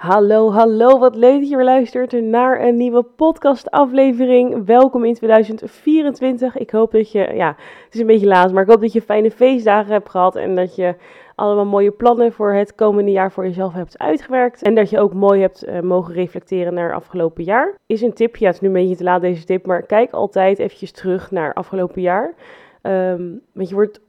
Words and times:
Hallo, 0.00 0.52
hallo, 0.52 0.98
wat 0.98 1.16
leuk 1.16 1.40
dat 1.40 1.48
je 1.48 1.56
weer 1.56 1.64
luistert 1.64 2.12
naar 2.12 2.60
een 2.60 2.76
nieuwe 2.76 3.02
podcastaflevering. 3.02 4.66
Welkom 4.66 5.04
in 5.04 5.14
2024. 5.14 6.56
Ik 6.56 6.70
hoop 6.70 6.92
dat 6.92 7.12
je, 7.12 7.32
ja, 7.34 7.56
het 7.84 7.94
is 7.94 8.00
een 8.00 8.06
beetje 8.06 8.26
laat, 8.26 8.52
maar 8.52 8.62
ik 8.62 8.68
hoop 8.68 8.80
dat 8.80 8.92
je 8.92 9.02
fijne 9.02 9.30
feestdagen 9.30 9.92
hebt 9.92 10.10
gehad 10.10 10.36
en 10.36 10.54
dat 10.54 10.74
je 10.74 10.94
allemaal 11.34 11.64
mooie 11.64 11.90
plannen 11.90 12.32
voor 12.32 12.52
het 12.52 12.74
komende 12.74 13.10
jaar 13.10 13.32
voor 13.32 13.44
jezelf 13.44 13.72
hebt 13.72 13.98
uitgewerkt. 13.98 14.62
En 14.62 14.74
dat 14.74 14.90
je 14.90 14.98
ook 14.98 15.14
mooi 15.14 15.40
hebt 15.40 15.66
uh, 15.66 15.80
mogen 15.80 16.14
reflecteren 16.14 16.74
naar 16.74 16.94
afgelopen 16.94 17.44
jaar. 17.44 17.74
Is 17.86 18.02
een 18.02 18.14
tip, 18.14 18.36
ja, 18.36 18.46
het 18.46 18.54
is 18.54 18.60
nu 18.60 18.66
een 18.66 18.74
beetje 18.74 18.96
te 18.96 19.04
laat 19.04 19.20
deze 19.20 19.44
tip, 19.44 19.66
maar 19.66 19.82
kijk 19.82 20.12
altijd 20.12 20.58
eventjes 20.58 20.92
terug 20.92 21.30
naar 21.30 21.54
afgelopen 21.54 22.02
jaar. 22.02 22.34
Um, 22.82 23.42
want 23.52 23.68
je 23.68 23.74
wordt, 23.74 24.00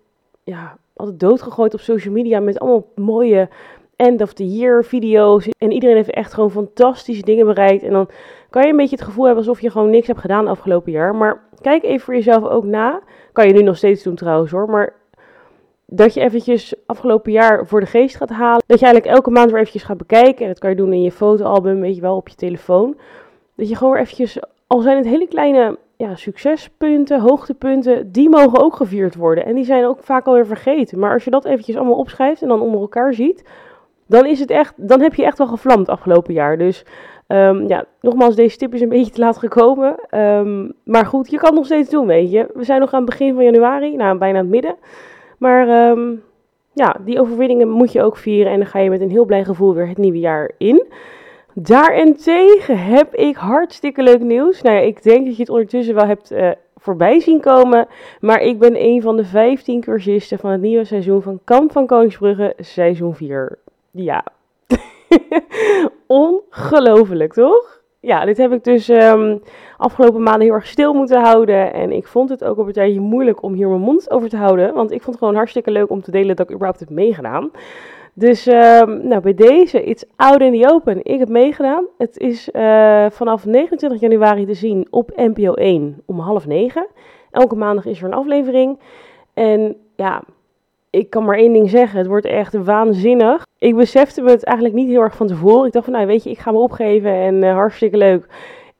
ja, 0.43 0.77
altijd 0.93 1.19
doodgegooid 1.19 1.73
op 1.73 1.79
social 1.79 2.13
media 2.13 2.39
met 2.39 2.59
allemaal 2.59 2.85
mooie 2.95 3.49
end 4.01 4.21
of 4.21 4.33
the 4.33 4.47
year 4.47 4.83
video's. 4.85 5.47
En 5.57 5.71
iedereen 5.71 5.95
heeft 5.95 6.11
echt 6.11 6.33
gewoon 6.33 6.51
fantastische 6.51 7.23
dingen 7.23 7.45
bereikt. 7.45 7.83
En 7.83 7.91
dan 7.91 8.09
kan 8.49 8.61
je 8.61 8.69
een 8.69 8.77
beetje 8.77 8.95
het 8.95 9.05
gevoel 9.05 9.25
hebben 9.25 9.43
alsof 9.43 9.61
je 9.61 9.71
gewoon 9.71 9.89
niks 9.89 10.07
hebt 10.07 10.19
gedaan 10.19 10.47
afgelopen 10.47 10.91
jaar. 10.91 11.15
Maar 11.15 11.43
kijk 11.61 11.83
even 11.83 11.99
voor 11.99 12.13
jezelf 12.13 12.43
ook 12.43 12.63
na. 12.63 13.01
Kan 13.31 13.47
je 13.47 13.53
nu 13.53 13.61
nog 13.61 13.77
steeds 13.77 14.03
doen 14.03 14.15
trouwens 14.15 14.51
hoor. 14.51 14.69
Maar 14.69 14.93
dat 15.85 16.13
je 16.13 16.21
eventjes 16.21 16.73
afgelopen 16.85 17.31
jaar 17.31 17.67
voor 17.67 17.79
de 17.79 17.85
geest 17.85 18.15
gaat 18.15 18.29
halen. 18.29 18.63
Dat 18.65 18.79
je 18.79 18.85
eigenlijk 18.85 19.15
elke 19.15 19.29
maand 19.29 19.49
weer 19.51 19.59
eventjes 19.59 19.83
gaat 19.83 19.97
bekijken. 19.97 20.41
En 20.41 20.47
dat 20.47 20.59
kan 20.59 20.69
je 20.69 20.75
doen 20.75 20.93
in 20.93 21.01
je 21.01 21.11
fotoalbum, 21.11 21.81
weet 21.81 21.95
je 21.95 22.01
wel, 22.01 22.15
op 22.15 22.29
je 22.29 22.35
telefoon. 22.35 22.97
Dat 23.55 23.69
je 23.69 23.75
gewoon 23.75 23.93
weer 23.93 24.01
eventjes, 24.01 24.39
al 24.67 24.81
zijn 24.81 24.97
het 24.97 25.05
hele 25.05 25.27
kleine 25.27 25.77
ja, 25.97 26.15
succespunten, 26.15 27.19
hoogtepunten, 27.19 28.11
die 28.11 28.29
mogen 28.29 28.61
ook 28.61 28.75
gevierd 28.75 29.15
worden. 29.15 29.45
En 29.45 29.55
die 29.55 29.65
zijn 29.65 29.85
ook 29.85 30.03
vaak 30.03 30.25
alweer 30.25 30.45
vergeten. 30.45 30.99
Maar 30.99 31.13
als 31.13 31.23
je 31.23 31.31
dat 31.31 31.45
eventjes 31.45 31.75
allemaal 31.75 31.97
opschrijft 31.97 32.41
en 32.41 32.47
dan 32.47 32.61
onder 32.61 32.81
elkaar 32.81 33.13
ziet, 33.13 33.43
dan 34.11 34.25
is 34.25 34.39
het 34.39 34.49
echt, 34.49 34.73
dan 34.77 35.01
heb 35.01 35.13
je 35.13 35.25
echt 35.25 35.37
wel 35.37 35.47
gevlamd 35.47 35.89
afgelopen 35.89 36.33
jaar. 36.33 36.57
Dus 36.57 36.85
um, 37.27 37.67
ja, 37.67 37.85
nogmaals, 38.01 38.35
deze 38.35 38.57
tip 38.57 38.73
is 38.73 38.81
een 38.81 38.89
beetje 38.97 39.11
te 39.11 39.19
laat 39.19 39.37
gekomen. 39.37 39.95
Um, 40.19 40.73
maar 40.83 41.05
goed, 41.05 41.31
je 41.31 41.37
kan 41.37 41.53
nog 41.53 41.65
steeds 41.65 41.89
doen, 41.89 42.07
weet 42.07 42.31
je. 42.31 42.49
We 42.53 42.63
zijn 42.63 42.79
nog 42.79 42.93
aan 42.93 43.01
het 43.01 43.09
begin 43.09 43.33
van 43.33 43.43
januari, 43.43 43.95
nou 43.95 44.17
bijna 44.17 44.37
het 44.37 44.47
midden. 44.47 44.75
Maar 45.37 45.89
um, 45.89 46.23
ja, 46.73 46.95
die 47.05 47.19
overwinningen 47.19 47.69
moet 47.69 47.91
je 47.91 48.03
ook 48.03 48.17
vieren 48.17 48.51
en 48.51 48.59
dan 48.59 48.67
ga 48.67 48.79
je 48.79 48.89
met 48.89 49.01
een 49.01 49.09
heel 49.09 49.25
blij 49.25 49.43
gevoel 49.43 49.73
weer 49.73 49.87
het 49.87 49.97
nieuwe 49.97 50.19
jaar 50.19 50.51
in. 50.57 50.85
Daarentegen 51.53 52.77
heb 52.77 53.15
ik 53.15 53.35
hartstikke 53.35 54.03
leuk 54.03 54.21
nieuws. 54.21 54.61
Nou 54.61 54.75
ja, 54.75 54.81
ik 54.81 55.03
denk 55.03 55.25
dat 55.25 55.35
je 55.35 55.41
het 55.41 55.51
ondertussen 55.51 55.95
wel 55.95 56.05
hebt 56.05 56.31
uh, 56.31 56.51
voorbij 56.75 57.19
zien 57.19 57.39
komen. 57.39 57.87
Maar 58.19 58.41
ik 58.41 58.59
ben 58.59 58.83
een 58.83 59.01
van 59.01 59.17
de 59.17 59.25
15 59.25 59.81
cursisten 59.81 60.39
van 60.39 60.51
het 60.51 60.61
nieuwe 60.61 60.83
seizoen 60.83 61.21
van 61.21 61.39
Kamp 61.43 61.71
van 61.71 61.85
Koningsbrugge, 61.85 62.53
seizoen 62.57 63.15
4. 63.15 63.59
Ja. 63.91 64.23
Ongelooflijk, 66.07 67.33
toch? 67.33 67.81
Ja, 67.99 68.25
dit 68.25 68.37
heb 68.37 68.51
ik 68.51 68.63
dus 68.63 68.89
um, 68.89 69.41
afgelopen 69.77 70.23
maanden 70.23 70.41
heel 70.41 70.53
erg 70.53 70.67
stil 70.67 70.93
moeten 70.93 71.21
houden. 71.21 71.73
En 71.73 71.91
ik 71.91 72.07
vond 72.07 72.29
het 72.29 72.43
ook 72.43 72.57
op 72.57 72.67
een 72.67 72.73
tijdje 72.73 72.99
moeilijk 72.99 73.43
om 73.43 73.53
hier 73.53 73.67
mijn 73.67 73.81
mond 73.81 74.11
over 74.11 74.29
te 74.29 74.37
houden. 74.37 74.73
Want 74.73 74.91
ik 74.91 75.01
vond 75.01 75.15
het 75.15 75.17
gewoon 75.17 75.35
hartstikke 75.35 75.71
leuk 75.71 75.89
om 75.89 76.01
te 76.01 76.11
delen 76.11 76.35
dat 76.35 76.45
ik 76.45 76.55
überhaupt 76.55 76.79
heb 76.79 76.89
meegedaan. 76.89 77.51
Dus 78.13 78.47
um, 78.47 79.07
nou, 79.07 79.21
bij 79.21 79.33
deze, 79.33 79.83
it's 79.83 80.05
out 80.15 80.41
in 80.41 80.61
the 80.61 80.71
open. 80.71 80.99
Ik 81.03 81.19
heb 81.19 81.29
meegedaan. 81.29 81.85
Het 81.97 82.17
is 82.17 82.49
uh, 82.53 83.05
vanaf 83.09 83.45
29 83.45 83.99
januari 83.99 84.45
te 84.45 84.53
zien 84.53 84.87
op 84.89 85.11
NPO 85.15 85.53
1 85.53 86.01
om 86.05 86.19
half 86.19 86.47
negen. 86.47 86.87
Elke 87.31 87.55
maandag 87.55 87.85
is 87.85 87.99
er 87.99 88.05
een 88.05 88.13
aflevering. 88.13 88.79
En 89.33 89.75
ja, 89.95 90.23
ik 90.91 91.09
kan 91.09 91.25
maar 91.25 91.37
één 91.37 91.53
ding 91.53 91.69
zeggen. 91.69 91.97
Het 91.97 92.07
wordt 92.07 92.25
echt 92.25 92.53
waanzinnig. 92.53 93.45
Ik 93.57 93.75
besefte 93.75 94.21
me 94.21 94.29
het 94.29 94.43
eigenlijk 94.43 94.77
niet 94.77 94.87
heel 94.87 95.01
erg 95.01 95.15
van 95.15 95.27
tevoren. 95.27 95.65
Ik 95.65 95.71
dacht 95.71 95.85
van, 95.85 95.93
nou 95.93 96.05
weet 96.05 96.23
je, 96.23 96.29
ik 96.29 96.39
ga 96.39 96.51
me 96.51 96.57
opgeven 96.57 97.13
en 97.13 97.43
uh, 97.43 97.53
hartstikke 97.53 97.97
leuk. 97.97 98.25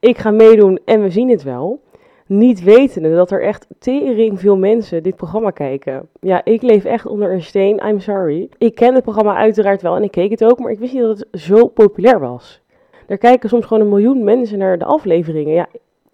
Ik 0.00 0.18
ga 0.18 0.30
meedoen 0.30 0.78
en 0.84 1.02
we 1.02 1.10
zien 1.10 1.30
het 1.30 1.42
wel. 1.42 1.80
Niet 2.26 2.62
wetende 2.62 3.14
dat 3.14 3.30
er 3.30 3.42
echt 3.42 3.66
tering 3.78 4.40
veel 4.40 4.56
mensen 4.56 5.02
dit 5.02 5.16
programma 5.16 5.50
kijken. 5.50 6.08
Ja, 6.20 6.44
ik 6.44 6.62
leef 6.62 6.84
echt 6.84 7.06
onder 7.06 7.32
een 7.32 7.42
steen. 7.42 7.86
I'm 7.86 8.00
sorry. 8.00 8.48
Ik 8.58 8.74
ken 8.74 8.94
het 8.94 9.02
programma 9.02 9.36
uiteraard 9.36 9.82
wel 9.82 9.96
en 9.96 10.02
ik 10.02 10.10
keek 10.10 10.30
het 10.30 10.44
ook, 10.44 10.58
maar 10.58 10.70
ik 10.70 10.78
wist 10.78 10.92
niet 10.92 11.02
dat 11.02 11.18
het 11.18 11.40
zo 11.40 11.66
populair 11.66 12.20
was. 12.20 12.60
Er 13.06 13.18
kijken 13.18 13.48
soms 13.48 13.66
gewoon 13.66 13.82
een 13.82 13.88
miljoen 13.88 14.24
mensen 14.24 14.58
naar 14.58 14.78
de 14.78 14.84
afleveringen. 14.84 15.54
Ja, 15.54 15.66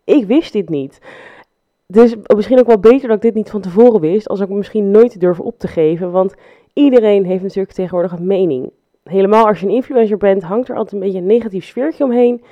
ik 0.05 0.27
wist 0.27 0.53
dit 0.53 0.69
niet. 0.69 1.01
Dus 1.93 2.15
misschien 2.37 2.59
ook 2.59 2.67
wel 2.67 2.79
beter 2.79 3.09
dat 3.09 3.17
ik 3.17 3.23
dit 3.23 3.35
niet 3.35 3.51
van 3.51 3.61
tevoren 3.61 4.01
wist, 4.01 4.29
als 4.29 4.41
ik 4.41 4.49
misschien 4.49 4.91
nooit 4.91 5.21
durf 5.21 5.41
op 5.41 5.59
te 5.59 5.69
geven. 5.69 6.11
Want 6.11 6.35
iedereen 6.73 7.25
heeft 7.25 7.43
natuurlijk 7.43 7.75
tegenwoordig 7.75 8.13
een 8.13 8.27
mening. 8.27 8.71
Helemaal 9.05 9.47
als 9.47 9.61
je 9.61 9.67
een 9.67 9.73
influencer 9.73 10.17
bent, 10.17 10.43
hangt 10.43 10.69
er 10.69 10.75
altijd 10.75 10.93
een 10.93 11.01
beetje 11.01 11.19
een 11.19 11.27
negatief 11.27 11.65
sfeertje 11.65 12.05
omheen. 12.05 12.43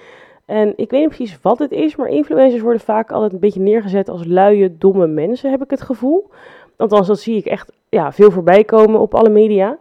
En 0.44 0.72
ik 0.76 0.91
weet 0.91 1.00
niet 1.00 1.08
precies 1.08 1.38
wat 1.42 1.58
het 1.58 1.72
is, 1.72 1.96
maar 1.96 2.08
influencers 2.08 2.62
worden 2.62 2.80
vaak 2.80 3.10
altijd 3.10 3.32
een 3.32 3.38
beetje 3.38 3.60
neergezet 3.60 4.08
als 4.08 4.25
luie, 4.25 4.76
domme 4.78 5.06
mensen, 5.06 5.50
heb 5.50 5.62
ik 5.62 5.70
het 5.70 5.82
gevoel. 5.82 6.30
Althans, 6.76 7.06
dat 7.06 7.20
zie 7.20 7.36
ik 7.36 7.46
echt 7.46 7.72
ja, 7.88 8.12
veel 8.12 8.30
voorbij 8.30 8.64
komen 8.64 9.00
op 9.00 9.14
alle 9.14 9.30
media. 9.30 9.78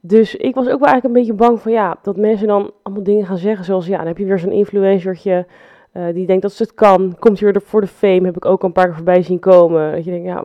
Dus 0.00 0.34
ik 0.34 0.54
was 0.54 0.68
ook 0.68 0.80
wel 0.80 0.88
eigenlijk 0.88 1.04
een 1.04 1.20
beetje 1.20 1.46
bang 1.46 1.60
van 1.60 1.72
ja, 1.72 1.98
dat 2.02 2.16
mensen 2.16 2.46
dan 2.46 2.70
allemaal 2.82 3.04
dingen 3.04 3.26
gaan 3.26 3.38
zeggen. 3.38 3.64
Zoals 3.64 3.86
ja, 3.86 3.96
dan 3.96 4.06
heb 4.06 4.18
je 4.18 4.24
weer 4.24 4.38
zo'n 4.38 4.52
influencertje 4.52 5.46
uh, 5.92 6.14
die 6.14 6.26
denkt 6.26 6.42
dat 6.42 6.52
ze 6.52 6.62
het 6.62 6.74
kan. 6.74 7.16
Komt 7.18 7.38
hier 7.38 7.60
voor 7.64 7.80
de 7.80 7.86
fame, 7.86 8.24
heb 8.24 8.36
ik 8.36 8.44
ook 8.44 8.62
een 8.62 8.72
paar 8.72 8.84
keer 8.84 8.94
voorbij 8.94 9.22
zien 9.22 9.38
komen. 9.38 9.92
Dat 9.92 10.04
je 10.04 10.10
denkt, 10.10 10.26
ja, 10.26 10.44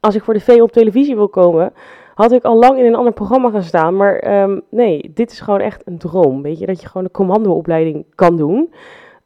als 0.00 0.14
ik 0.14 0.22
voor 0.22 0.34
de 0.34 0.40
fame 0.40 0.62
op 0.62 0.72
televisie 0.72 1.16
wil 1.16 1.28
komen, 1.28 1.72
had 2.14 2.32
ik 2.32 2.44
al 2.44 2.58
lang 2.58 2.78
in 2.78 2.84
een 2.84 2.94
ander 2.94 3.12
programma 3.12 3.50
gaan 3.50 3.62
staan. 3.62 3.96
Maar 3.96 4.42
um, 4.42 4.62
nee, 4.70 5.10
dit 5.14 5.30
is 5.30 5.40
gewoon 5.40 5.60
echt 5.60 5.82
een 5.86 5.98
droom. 5.98 6.42
Weet 6.42 6.58
je, 6.58 6.66
dat 6.66 6.80
je 6.80 6.86
gewoon 6.86 7.04
een 7.04 7.10
commandoopleiding 7.10 8.04
kan 8.14 8.36
doen. 8.36 8.72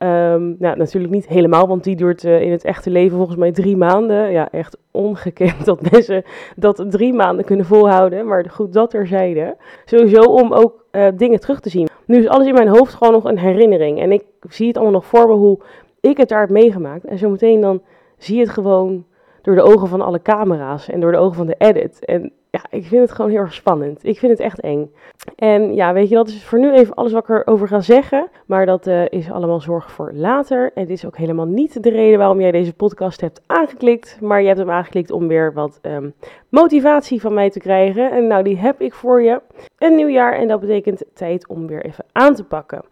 Um, 0.03 0.57
nou, 0.59 0.77
natuurlijk 0.77 1.13
niet 1.13 1.27
helemaal, 1.27 1.67
want 1.67 1.85
die 1.85 1.97
duurt 1.97 2.25
uh, 2.25 2.41
in 2.41 2.51
het 2.51 2.65
echte 2.65 2.91
leven 2.91 3.17
volgens 3.17 3.37
mij 3.37 3.53
drie 3.53 3.77
maanden. 3.77 4.31
Ja, 4.31 4.51
echt 4.51 4.79
ongekend 4.91 5.65
dat 5.71 5.91
mensen 5.91 6.25
dat 6.57 6.85
drie 6.89 7.13
maanden 7.13 7.45
kunnen 7.45 7.67
volhouden. 7.67 8.27
Maar 8.27 8.51
goed, 8.51 8.73
dat 8.73 8.91
terzijde. 8.91 9.57
Sowieso 9.85 10.21
om 10.21 10.53
ook 10.53 10.85
uh, 10.93 11.07
dingen 11.15 11.41
terug 11.41 11.61
te 11.61 11.71
zien. 11.71 11.89
Nu 12.07 12.19
is 12.19 12.29
alles 12.29 12.47
in 12.47 12.55
mijn 12.55 12.69
hoofd 12.69 12.95
gewoon 12.95 13.13
nog 13.13 13.25
een 13.25 13.39
herinnering. 13.39 14.01
En 14.01 14.13
ik 14.13 14.25
zie 14.49 14.67
het 14.67 14.77
allemaal 14.77 14.95
nog 14.95 15.07
voor 15.07 15.29
me 15.29 15.35
hoe 15.35 15.59
ik 16.01 16.17
het 16.17 16.29
daar 16.29 16.41
heb 16.41 16.51
meegemaakt. 16.51 17.05
En 17.05 17.19
zometeen 17.19 17.61
dan 17.61 17.83
zie 18.19 18.37
je 18.37 18.43
het 18.43 18.51
gewoon 18.51 19.05
door 19.43 19.55
de 19.55 19.63
ogen 19.63 19.89
van 19.89 20.01
alle 20.01 20.23
camera's 20.23 20.89
en 20.89 21.01
door 21.01 21.13
de 21.13 21.19
ogen 21.19 21.37
van 21.37 21.47
de 21.47 21.55
edit. 21.59 22.05
En 22.05 22.33
ja, 22.57 22.65
ik 22.71 22.87
vind 22.87 23.03
het 23.03 23.13
gewoon 23.13 23.31
heel 23.31 23.41
erg 23.41 23.55
spannend. 23.55 24.05
Ik 24.05 24.19
vind 24.19 24.33
het 24.33 24.41
echt 24.41 24.61
eng. 24.61 24.93
En 25.37 25.75
ja, 25.75 25.93
weet 25.93 26.09
je, 26.09 26.15
dat 26.15 26.29
is 26.29 26.45
voor 26.45 26.59
nu 26.59 26.73
even 26.73 26.95
alles 26.95 27.13
wat 27.13 27.23
ik 27.23 27.29
erover 27.29 27.69
ga 27.69 27.81
zeggen. 27.81 28.29
Maar 28.47 28.67
dat 28.67 28.87
uh, 28.87 29.09
is 29.09 29.31
allemaal 29.31 29.61
zorg 29.61 29.93
voor 29.93 30.13
later. 30.15 30.71
En 30.75 30.87
dit 30.87 30.97
is 30.97 31.07
ook 31.07 31.17
helemaal 31.17 31.47
niet 31.47 31.83
de 31.83 31.91
reden 31.91 32.19
waarom 32.19 32.41
jij 32.41 32.51
deze 32.51 32.73
podcast 32.73 33.21
hebt 33.21 33.43
aangeklikt. 33.47 34.19
Maar 34.21 34.41
je 34.41 34.47
hebt 34.47 34.59
hem 34.59 34.71
aangeklikt 34.71 35.11
om 35.11 35.29
weer 35.29 35.53
wat 35.53 35.79
um, 35.83 36.15
motivatie 36.49 37.21
van 37.21 37.35
mij 37.35 37.51
te 37.51 37.59
krijgen. 37.59 38.11
En 38.11 38.27
nou, 38.27 38.43
die 38.43 38.59
heb 38.59 38.81
ik 38.81 38.95
voor 38.95 39.23
je. 39.23 39.41
Een 39.79 39.95
nieuw 39.95 40.09
jaar 40.09 40.35
en 40.35 40.49
dat 40.49 40.61
betekent 40.61 41.05
tijd 41.15 41.49
om 41.49 41.67
weer 41.67 41.85
even 41.85 42.05
aan 42.13 42.35
te 42.35 42.45
pakken. 42.45 42.83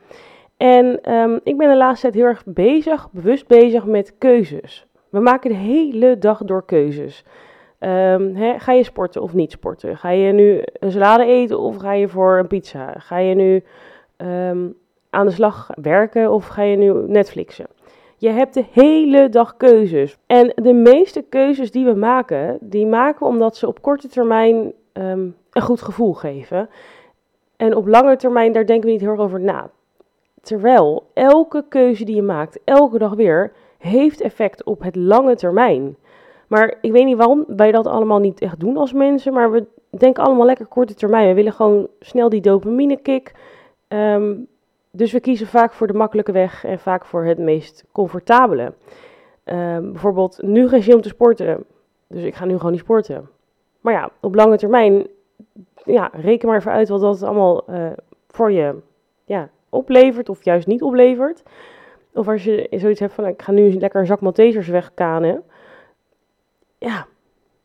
En 0.57 1.13
um, 1.15 1.41
ik 1.45 1.57
ben 1.57 1.69
de 1.69 1.77
laatste 1.77 2.03
tijd 2.03 2.15
heel 2.15 2.33
erg 2.33 2.43
bezig, 2.45 3.09
bewust 3.11 3.47
bezig 3.47 3.85
met 3.85 4.15
keuzes. 4.19 4.87
We 5.11 5.21
maken 5.21 5.51
de 5.51 5.57
hele 5.57 6.19
dag 6.19 6.45
door 6.45 6.65
keuzes. 6.65 7.25
Hè, 7.81 8.59
ga 8.59 8.73
je 8.73 8.83
sporten 8.83 9.23
of 9.23 9.35
niet 9.35 9.51
sporten? 9.51 9.97
Ga 9.97 10.11
je 10.11 10.33
nu 10.33 10.63
een 10.73 10.91
salade 10.91 11.25
eten 11.25 11.59
of 11.59 11.77
ga 11.77 11.93
je 11.93 12.09
voor 12.09 12.39
een 12.39 12.47
pizza? 12.47 12.95
Ga 12.99 13.19
je 13.19 13.35
nu 13.35 13.63
um, 14.17 14.75
aan 15.11 15.27
de 15.27 15.33
slag 15.33 15.71
werken 15.75 16.33
of 16.33 16.47
ga 16.47 16.63
je 16.63 16.77
nu 16.77 16.93
Netflixen? 17.07 17.67
Je 18.17 18.29
hebt 18.29 18.55
de 18.55 18.65
hele 18.73 19.29
dag 19.29 19.57
keuzes. 19.57 20.17
En 20.27 20.53
de 20.55 20.73
meeste 20.73 21.25
keuzes 21.29 21.71
die 21.71 21.85
we 21.85 21.95
maken, 21.95 22.59
die 22.61 22.87
maken 22.87 23.27
omdat 23.27 23.57
ze 23.57 23.67
op 23.67 23.83
korte 23.83 24.09
termijn 24.09 24.73
um, 24.93 25.37
een 25.53 25.63
goed 25.63 25.83
gevoel 25.83 26.13
geven. 26.13 26.69
En 27.57 27.77
op 27.77 27.87
lange 27.87 28.17
termijn, 28.17 28.53
daar 28.53 28.67
denken 28.67 28.87
we 28.87 28.93
niet 28.93 29.01
heel 29.01 29.11
erg 29.11 29.21
over 29.21 29.41
na. 29.41 29.71
Terwijl 30.41 31.07
elke 31.15 31.65
keuze 31.69 32.05
die 32.05 32.15
je 32.15 32.23
maakt, 32.23 32.59
elke 32.65 32.99
dag 32.99 33.15
weer, 33.15 33.53
heeft 33.79 34.21
effect 34.21 34.65
op 34.65 34.83
het 34.83 34.97
lange 34.97 35.37
termijn. 35.37 35.97
Maar 36.51 36.75
ik 36.81 36.93
weet 36.93 37.05
niet 37.05 37.17
waarom 37.17 37.45
wij 37.47 37.73
dat 37.73 37.87
allemaal 37.87 38.19
niet 38.19 38.41
echt 38.41 38.61
doen 38.61 38.77
als 38.77 38.93
mensen. 38.93 39.33
Maar 39.33 39.51
we 39.51 39.67
denken 39.91 40.25
allemaal 40.25 40.47
lekker 40.47 40.67
korte 40.67 40.95
termijn. 40.95 41.29
We 41.29 41.35
willen 41.35 41.53
gewoon 41.53 41.89
snel 42.01 42.29
die 42.29 42.41
dopamine 42.41 42.97
kick. 42.97 43.33
Um, 43.89 44.47
dus 44.91 45.13
we 45.13 45.21
kiezen 45.21 45.47
vaak 45.47 45.73
voor 45.73 45.87
de 45.87 45.93
makkelijke 45.93 46.33
weg 46.33 46.65
en 46.65 46.79
vaak 46.79 47.05
voor 47.05 47.25
het 47.25 47.39
meest 47.39 47.85
comfortabele. 47.93 48.73
Um, 49.45 49.93
bijvoorbeeld, 49.93 50.43
nu 50.43 50.69
geen 50.69 50.83
zin 50.83 50.95
om 50.95 51.01
te 51.01 51.09
sporten. 51.09 51.65
Dus 52.07 52.23
ik 52.23 52.35
ga 52.35 52.45
nu 52.45 52.57
gewoon 52.57 52.73
niet 52.73 52.81
sporten. 52.81 53.29
Maar 53.81 53.93
ja, 53.93 54.11
op 54.21 54.35
lange 54.35 54.57
termijn, 54.57 55.07
ja, 55.85 56.11
reken 56.13 56.49
maar 56.49 56.59
even 56.59 56.73
uit 56.73 56.89
wat 56.89 57.01
dat 57.01 57.23
allemaal 57.23 57.65
uh, 57.71 57.87
voor 58.29 58.53
je 58.53 58.75
ja, 59.25 59.49
oplevert 59.69 60.29
of 60.29 60.45
juist 60.45 60.67
niet 60.67 60.83
oplevert. 60.83 61.43
Of 62.15 62.29
als 62.29 62.45
je 62.45 62.67
zoiets 62.71 63.01
hebt 63.01 63.13
van, 63.13 63.27
ik 63.27 63.43
ga 63.43 63.53
nu 63.53 63.73
lekker 63.73 64.01
een 64.01 64.07
zak 64.07 64.21
Maltesers 64.21 64.69
wegkanen 64.69 65.45
ja, 66.81 67.07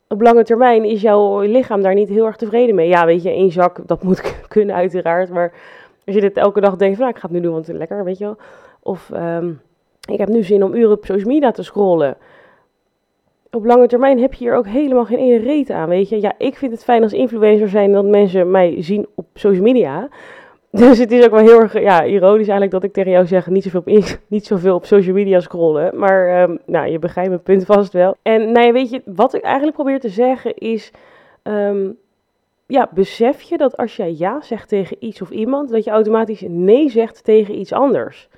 op 0.08 0.20
lange 0.20 0.44
termijn 0.44 0.84
is 0.84 1.00
jouw 1.00 1.40
lichaam 1.40 1.82
daar 1.82 1.94
niet 1.94 2.08
heel 2.08 2.26
erg 2.26 2.36
tevreden 2.36 2.74
mee. 2.74 2.88
Ja, 2.88 3.06
weet 3.06 3.22
je, 3.22 3.30
één 3.30 3.52
zak, 3.52 3.80
dat 3.86 4.02
moet 4.02 4.34
kunnen 4.48 4.74
uiteraard. 4.74 5.30
Maar 5.30 5.52
Als 6.06 6.14
je 6.14 6.20
dit 6.20 6.36
elke 6.36 6.60
dag 6.60 6.76
denkt 6.76 6.96
van, 6.96 7.04
nou, 7.04 7.16
ik 7.16 7.20
ga 7.20 7.28
het 7.28 7.36
nu 7.36 7.42
doen, 7.42 7.52
want 7.52 7.66
het 7.66 7.74
is 7.74 7.80
lekker, 7.80 8.04
weet 8.04 8.18
je 8.18 8.24
wel. 8.24 8.36
Of 8.82 9.10
ehm, 9.10 9.52
ik 10.10 10.18
heb 10.18 10.28
nu 10.28 10.42
zin 10.42 10.62
om 10.62 10.74
uren 10.74 10.96
op 10.96 11.04
social 11.04 11.28
media 11.28 11.50
te 11.50 11.62
scrollen. 11.62 12.16
Op 13.50 13.64
lange 13.64 13.86
termijn 13.86 14.20
heb 14.20 14.34
je 14.34 14.44
hier 14.44 14.54
ook 14.54 14.66
helemaal 14.66 15.04
geen 15.04 15.18
ene 15.18 15.38
reet 15.38 15.70
aan, 15.70 15.88
weet 15.88 16.08
je. 16.08 16.20
Ja, 16.20 16.32
ik 16.38 16.56
vind 16.56 16.72
het 16.72 16.84
fijn 16.84 17.02
als 17.02 17.12
influencer 17.12 17.68
zijn 17.68 17.92
dat 17.92 18.04
mensen 18.04 18.50
mij 18.50 18.82
zien 18.82 19.06
op 19.14 19.26
social 19.34 19.62
media. 19.62 20.08
Dus 20.82 20.98
het 20.98 21.12
is 21.12 21.24
ook 21.24 21.30
wel 21.30 21.44
heel 21.44 21.60
erg 21.60 21.80
ja, 21.80 22.04
ironisch 22.04 22.48
eigenlijk 22.48 22.70
dat 22.70 22.84
ik 22.84 22.92
tegen 22.92 23.10
jou 23.10 23.26
zeg 23.26 23.46
niet 23.46 23.62
zoveel 23.62 23.80
op, 23.80 24.18
niet 24.28 24.46
zoveel 24.46 24.74
op 24.74 24.84
social 24.84 25.14
media 25.14 25.40
scrollen. 25.40 25.98
Maar 25.98 26.42
um, 26.42 26.58
nou, 26.66 26.90
je 26.90 26.98
begrijpt 26.98 27.30
mijn 27.30 27.42
punt 27.42 27.64
vast 27.64 27.92
wel. 27.92 28.16
En 28.22 28.52
nou 28.52 28.66
ja, 28.66 28.72
weet 28.72 28.90
je, 28.90 29.02
wat 29.04 29.34
ik 29.34 29.42
eigenlijk 29.42 29.76
probeer 29.76 30.00
te 30.00 30.08
zeggen 30.08 30.54
is... 30.54 30.90
Um, 31.42 31.96
ja, 32.66 32.88
besef 32.94 33.42
je 33.42 33.56
dat 33.56 33.76
als 33.76 33.96
jij 33.96 34.14
ja 34.18 34.40
zegt 34.40 34.68
tegen 34.68 34.96
iets 35.00 35.22
of 35.22 35.30
iemand, 35.30 35.70
dat 35.70 35.84
je 35.84 35.90
automatisch 35.90 36.44
nee 36.48 36.90
zegt 36.90 37.24
tegen 37.24 37.58
iets 37.58 37.72
anders. 37.72 38.28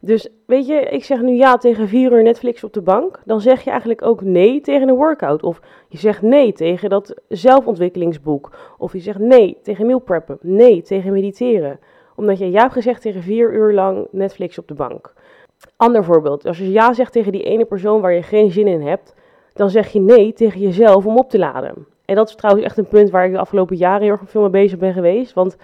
Dus 0.00 0.28
weet 0.46 0.66
je, 0.66 0.74
ik 0.74 1.04
zeg 1.04 1.20
nu 1.20 1.32
ja 1.32 1.56
tegen 1.56 1.88
vier 1.88 2.12
uur 2.12 2.22
Netflix 2.22 2.64
op 2.64 2.72
de 2.72 2.82
bank. 2.82 3.20
Dan 3.24 3.40
zeg 3.40 3.64
je 3.64 3.70
eigenlijk 3.70 4.02
ook 4.02 4.22
nee 4.22 4.60
tegen 4.60 4.88
een 4.88 4.94
workout. 4.94 5.42
Of 5.42 5.60
je 5.88 5.98
zegt 5.98 6.22
nee 6.22 6.52
tegen 6.52 6.90
dat 6.90 7.14
zelfontwikkelingsboek. 7.28 8.50
Of 8.78 8.92
je 8.92 8.98
zegt 8.98 9.18
nee 9.18 9.58
tegen 9.62 9.86
meal 9.86 9.98
preppen. 9.98 10.38
Nee 10.40 10.82
tegen 10.82 11.12
mediteren. 11.12 11.78
Omdat 12.16 12.38
je 12.38 12.50
ja 12.50 12.60
hebt 12.60 12.72
gezegd 12.72 13.02
tegen 13.02 13.22
vier 13.22 13.52
uur 13.52 13.72
lang 13.72 14.06
Netflix 14.10 14.58
op 14.58 14.68
de 14.68 14.74
bank. 14.74 15.12
Ander 15.76 16.04
voorbeeld. 16.04 16.46
Als 16.46 16.58
je 16.58 16.70
ja 16.70 16.92
zegt 16.92 17.12
tegen 17.12 17.32
die 17.32 17.42
ene 17.42 17.64
persoon 17.64 18.00
waar 18.00 18.12
je 18.12 18.22
geen 18.22 18.50
zin 18.50 18.66
in 18.66 18.80
hebt. 18.80 19.14
Dan 19.52 19.70
zeg 19.70 19.88
je 19.88 20.00
nee 20.00 20.32
tegen 20.32 20.60
jezelf 20.60 21.06
om 21.06 21.16
op 21.16 21.30
te 21.30 21.38
laden. 21.38 21.86
En 22.04 22.14
dat 22.14 22.28
is 22.28 22.34
trouwens 22.34 22.66
echt 22.66 22.78
een 22.78 22.88
punt 22.88 23.10
waar 23.10 23.24
ik 23.24 23.32
de 23.32 23.38
afgelopen 23.38 23.76
jaren 23.76 24.02
heel 24.02 24.10
erg 24.10 24.20
veel 24.24 24.40
mee 24.40 24.50
bezig 24.50 24.78
ben 24.78 24.92
geweest. 24.92 25.32
Want 25.32 25.56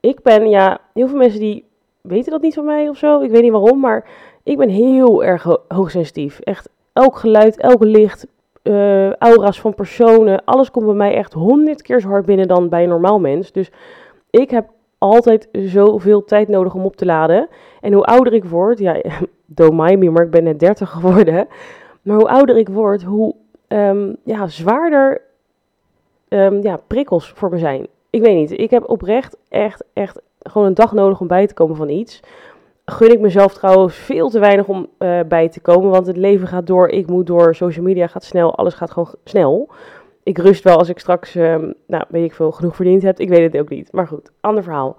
ik 0.00 0.22
ben, 0.22 0.48
ja, 0.48 0.80
heel 0.92 1.08
veel 1.08 1.18
mensen 1.18 1.40
die 1.40 1.64
weten 2.08 2.32
dat 2.32 2.42
niet 2.42 2.54
van 2.54 2.64
mij 2.64 2.88
of 2.88 2.96
zo. 2.96 3.20
Ik 3.20 3.30
weet 3.30 3.42
niet 3.42 3.52
waarom, 3.52 3.80
maar 3.80 4.08
ik 4.42 4.56
ben 4.56 4.68
heel 4.68 5.24
erg 5.24 5.56
hoogsensitief. 5.68 6.40
Echt 6.40 6.68
elk 6.92 7.16
geluid, 7.16 7.56
elk 7.56 7.84
licht, 7.84 8.26
uh, 8.62 9.12
aura's 9.12 9.60
van 9.60 9.74
personen, 9.74 10.44
alles 10.44 10.70
komt 10.70 10.86
bij 10.86 10.94
mij 10.94 11.14
echt 11.14 11.32
honderd 11.32 11.82
keer 11.82 12.00
zo 12.00 12.08
hard 12.08 12.26
binnen 12.26 12.48
dan 12.48 12.68
bij 12.68 12.82
een 12.82 12.88
normaal 12.88 13.20
mens. 13.20 13.52
Dus 13.52 13.70
ik 14.30 14.50
heb 14.50 14.68
altijd 14.98 15.48
zoveel 15.52 16.24
tijd 16.24 16.48
nodig 16.48 16.74
om 16.74 16.84
op 16.84 16.96
te 16.96 17.04
laden. 17.04 17.48
En 17.80 17.92
hoe 17.92 18.04
ouder 18.04 18.32
ik 18.32 18.44
word, 18.44 18.78
ja, 18.78 19.00
don't 19.46 19.98
me, 19.98 20.10
maar 20.10 20.24
ik 20.24 20.30
ben 20.30 20.44
net 20.44 20.60
30 20.60 20.90
geworden. 20.90 21.46
Maar 22.02 22.16
hoe 22.16 22.28
ouder 22.28 22.56
ik 22.56 22.68
word, 22.68 23.02
hoe 23.02 23.34
um, 23.68 24.16
ja, 24.24 24.46
zwaarder 24.46 25.20
um, 26.28 26.62
ja, 26.62 26.76
prikkels 26.86 27.32
voor 27.34 27.50
me 27.50 27.58
zijn. 27.58 27.86
Ik 28.10 28.22
weet 28.22 28.36
niet, 28.36 28.58
ik 28.58 28.70
heb 28.70 28.88
oprecht 28.88 29.36
echt, 29.48 29.84
echt 29.92 30.20
gewoon 30.44 30.66
een 30.66 30.74
dag 30.74 30.92
nodig 30.92 31.20
om 31.20 31.26
bij 31.26 31.46
te 31.46 31.54
komen 31.54 31.76
van 31.76 31.88
iets. 31.88 32.20
Gun 32.84 33.12
ik 33.12 33.20
mezelf 33.20 33.54
trouwens 33.54 33.94
veel 33.94 34.30
te 34.30 34.38
weinig 34.38 34.66
om 34.66 34.88
uh, 34.98 35.20
bij 35.28 35.48
te 35.48 35.60
komen, 35.60 35.90
want 35.90 36.06
het 36.06 36.16
leven 36.16 36.48
gaat 36.48 36.66
door, 36.66 36.88
ik 36.88 37.06
moet 37.06 37.26
door, 37.26 37.54
social 37.54 37.84
media 37.84 38.06
gaat 38.06 38.24
snel, 38.24 38.54
alles 38.54 38.74
gaat 38.74 38.90
gewoon 38.90 39.14
snel. 39.24 39.68
Ik 40.22 40.38
rust 40.38 40.64
wel 40.64 40.78
als 40.78 40.88
ik 40.88 40.98
straks, 40.98 41.34
um, 41.34 41.74
nou 41.86 42.04
weet 42.08 42.24
ik 42.24 42.34
veel, 42.34 42.52
genoeg 42.52 42.76
verdiend 42.76 43.02
heb. 43.02 43.18
Ik 43.18 43.28
weet 43.28 43.52
het 43.52 43.60
ook 43.62 43.68
niet, 43.68 43.92
maar 43.92 44.06
goed, 44.06 44.30
ander 44.40 44.62
verhaal. 44.62 44.96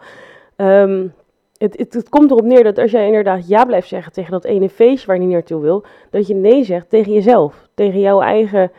Het, 1.58 1.78
het, 1.78 1.94
het, 1.94 2.10
komt 2.10 2.32
erop 2.32 2.46
neer 2.46 2.64
dat 2.64 2.78
als 2.78 2.92
jij 2.92 3.06
inderdaad 3.06 3.48
ja 3.48 3.66
blijft 3.66 3.88
zeggen 3.88 4.12
tegen 4.12 4.32
dat 4.32 4.44
ene 4.44 4.70
feestje 4.70 5.08
waar 5.08 5.16
je 5.16 5.22
niet 5.22 5.32
naartoe 5.32 5.62
wil, 5.62 5.84
dat 6.10 6.28
je 6.28 6.34
nee 6.34 6.64
zegt 6.64 6.90
tegen 6.90 7.14
jezelf, 7.14 7.68
tegen 7.74 8.00
jouw 8.00 8.22
eigen 8.22 8.72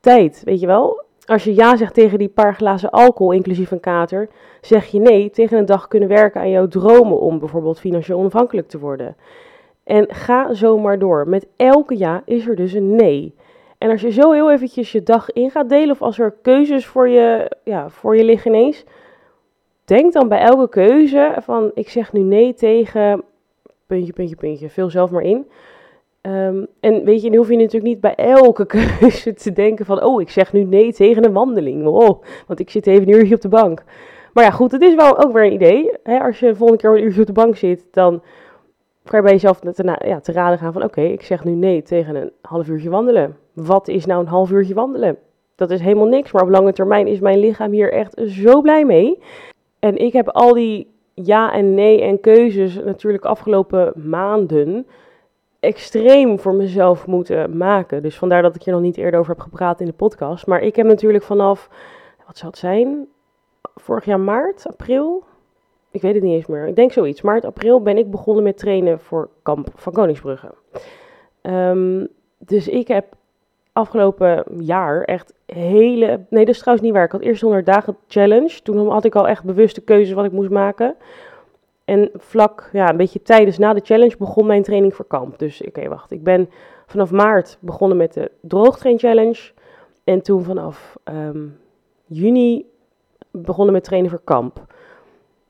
tijd, 0.00 0.42
weet 0.44 0.60
je 0.60 0.66
wel? 0.66 1.02
Als 1.26 1.44
je 1.44 1.54
ja 1.54 1.76
zegt 1.76 1.94
tegen 1.94 2.18
die 2.18 2.28
paar 2.28 2.54
glazen 2.54 2.90
alcohol, 2.90 3.32
inclusief 3.32 3.70
een 3.70 3.80
kater, 3.80 4.28
zeg 4.60 4.86
je 4.86 5.00
nee 5.00 5.30
tegen 5.30 5.58
een 5.58 5.66
dag 5.66 5.88
kunnen 5.88 6.08
werken 6.08 6.40
aan 6.40 6.50
jouw 6.50 6.68
dromen 6.68 7.20
om 7.20 7.38
bijvoorbeeld 7.38 7.80
financieel 7.80 8.18
onafhankelijk 8.18 8.68
te 8.68 8.78
worden. 8.78 9.16
En 9.84 10.14
ga 10.14 10.54
zo 10.54 10.78
maar 10.78 10.98
door. 10.98 11.28
Met 11.28 11.46
elke 11.56 11.98
ja 11.98 12.22
is 12.24 12.46
er 12.46 12.56
dus 12.56 12.72
een 12.72 12.94
nee. 12.94 13.34
En 13.78 13.90
als 13.90 14.00
je 14.00 14.10
zo 14.10 14.32
heel 14.32 14.50
eventjes 14.50 14.92
je 14.92 15.02
dag 15.02 15.30
in 15.30 15.50
gaat 15.50 15.68
delen, 15.68 15.90
of 15.90 16.02
als 16.02 16.18
er 16.18 16.34
keuzes 16.42 16.86
voor 16.86 17.08
je, 17.08 17.56
ja, 17.64 17.88
voor 17.88 18.16
je 18.16 18.24
liggen 18.24 18.54
ineens, 18.54 18.84
denk 19.84 20.12
dan 20.12 20.28
bij 20.28 20.40
elke 20.40 20.68
keuze 20.68 21.34
van 21.38 21.70
ik 21.74 21.88
zeg 21.88 22.12
nu 22.12 22.20
nee 22.20 22.54
tegen 22.54 23.22
puntje, 23.86 24.12
puntje, 24.12 24.36
puntje. 24.36 24.68
Vul 24.68 24.90
zelf 24.90 25.10
maar 25.10 25.22
in. 25.22 25.46
Um, 26.28 26.66
en 26.80 27.04
weet 27.04 27.22
je, 27.22 27.30
nu 27.30 27.36
hoef 27.36 27.48
je 27.48 27.56
natuurlijk 27.56 27.84
niet 27.84 28.00
bij 28.00 28.14
elke 28.14 28.66
keuze 28.98 29.34
te 29.34 29.52
denken 29.52 29.84
van, 29.84 30.02
oh, 30.02 30.20
ik 30.20 30.30
zeg 30.30 30.52
nu 30.52 30.64
nee 30.64 30.92
tegen 30.92 31.24
een 31.24 31.32
wandeling. 31.32 31.86
Oh, 31.86 32.22
want 32.46 32.60
ik 32.60 32.70
zit 32.70 32.86
even 32.86 33.08
een 33.08 33.14
uurtje 33.14 33.34
op 33.34 33.40
de 33.40 33.48
bank. 33.48 33.82
Maar 34.32 34.44
ja, 34.44 34.50
goed, 34.50 34.72
het 34.72 34.82
is 34.82 34.94
wel 34.94 35.24
ook 35.24 35.32
weer 35.32 35.44
een 35.44 35.52
idee. 35.52 35.90
Hè? 36.02 36.18
Als 36.18 36.38
je 36.38 36.46
de 36.46 36.54
volgende 36.54 36.82
keer 36.82 36.96
een 36.96 37.04
uurtje 37.04 37.20
op 37.20 37.26
de 37.26 37.32
bank 37.32 37.56
zit, 37.56 37.86
dan 37.90 38.22
kan 39.04 39.18
je 39.18 39.24
bij 39.24 39.32
jezelf 39.32 39.60
te, 39.60 39.96
ja, 40.04 40.20
te 40.20 40.32
raden 40.32 40.58
gaan 40.58 40.72
van, 40.72 40.82
oké, 40.82 41.00
ik 41.00 41.22
zeg 41.22 41.44
nu 41.44 41.52
nee 41.52 41.82
tegen 41.82 42.14
een 42.14 42.32
half 42.42 42.68
uurtje 42.68 42.90
wandelen. 42.90 43.36
Wat 43.52 43.88
is 43.88 44.06
nou 44.06 44.20
een 44.20 44.28
half 44.28 44.50
uurtje 44.50 44.74
wandelen? 44.74 45.18
Dat 45.54 45.70
is 45.70 45.80
helemaal 45.80 46.06
niks, 46.06 46.32
maar 46.32 46.42
op 46.42 46.48
lange 46.48 46.72
termijn 46.72 47.06
is 47.06 47.20
mijn 47.20 47.38
lichaam 47.38 47.72
hier 47.72 47.92
echt 47.92 48.20
zo 48.26 48.60
blij 48.60 48.84
mee. 48.84 49.18
En 49.78 49.96
ik 49.96 50.12
heb 50.12 50.28
al 50.28 50.54
die 50.54 50.90
ja 51.14 51.52
en 51.52 51.74
nee 51.74 52.02
en 52.02 52.20
keuzes 52.20 52.78
natuurlijk 52.84 53.24
afgelopen 53.24 53.92
maanden 54.08 54.86
extreem 55.62 56.38
voor 56.38 56.54
mezelf 56.54 57.06
moeten 57.06 57.56
maken. 57.56 58.02
Dus 58.02 58.18
vandaar 58.18 58.42
dat 58.42 58.54
ik 58.54 58.62
hier 58.62 58.74
nog 58.74 58.82
niet 58.82 58.96
eerder 58.96 59.20
over 59.20 59.32
heb 59.32 59.42
gepraat 59.42 59.80
in 59.80 59.86
de 59.86 59.92
podcast. 59.92 60.46
Maar 60.46 60.60
ik 60.60 60.76
heb 60.76 60.86
natuurlijk 60.86 61.24
vanaf, 61.24 61.68
wat 62.26 62.36
zou 62.38 62.50
het 62.50 62.60
zijn? 62.60 63.06
Vorig 63.74 64.04
jaar 64.04 64.20
maart, 64.20 64.66
april? 64.66 65.24
Ik 65.90 66.02
weet 66.02 66.14
het 66.14 66.22
niet 66.22 66.34
eens 66.34 66.46
meer. 66.46 66.66
Ik 66.66 66.76
denk 66.76 66.92
zoiets. 66.92 67.22
Maart, 67.22 67.44
april 67.44 67.82
ben 67.82 67.98
ik 67.98 68.10
begonnen 68.10 68.44
met 68.44 68.58
trainen 68.58 69.00
voor 69.00 69.28
kamp 69.42 69.68
van 69.74 69.92
Koningsbrugge. 69.92 70.54
Um, 71.42 72.08
dus 72.38 72.68
ik 72.68 72.88
heb 72.88 73.14
afgelopen 73.72 74.44
jaar 74.58 75.02
echt 75.02 75.34
hele... 75.46 76.20
Nee, 76.28 76.44
dat 76.44 76.54
is 76.54 76.58
trouwens 76.58 76.86
niet 76.86 76.94
waar. 76.96 77.04
Ik 77.04 77.12
had 77.12 77.20
eerst 77.20 77.42
100 77.42 77.66
dagen 77.66 77.96
challenge. 78.08 78.62
Toen 78.62 78.88
had 78.88 79.04
ik 79.04 79.14
al 79.14 79.28
echt 79.28 79.44
bewuste 79.44 79.80
keuzes 79.80 80.14
wat 80.14 80.24
ik 80.24 80.32
moest 80.32 80.50
maken. 80.50 80.94
En 81.84 82.10
vlak, 82.14 82.68
ja, 82.72 82.90
een 82.90 82.96
beetje 82.96 83.22
tijdens 83.22 83.58
na 83.58 83.72
de 83.72 83.80
challenge 83.84 84.16
begon 84.18 84.46
mijn 84.46 84.62
training 84.62 84.94
voor 84.94 85.06
kamp. 85.06 85.38
Dus 85.38 85.62
oké, 85.62 85.88
wacht. 85.88 86.10
Ik 86.10 86.22
ben 86.22 86.50
vanaf 86.86 87.10
maart 87.10 87.58
begonnen 87.60 87.96
met 87.96 88.14
de 88.14 88.30
droogtrain 88.40 88.98
challenge. 88.98 89.50
En 90.04 90.22
toen 90.22 90.42
vanaf 90.42 90.96
um, 91.04 91.58
juni 92.06 92.66
begonnen 93.30 93.74
met 93.74 93.84
trainen 93.84 94.10
voor 94.10 94.22
kamp. 94.24 94.64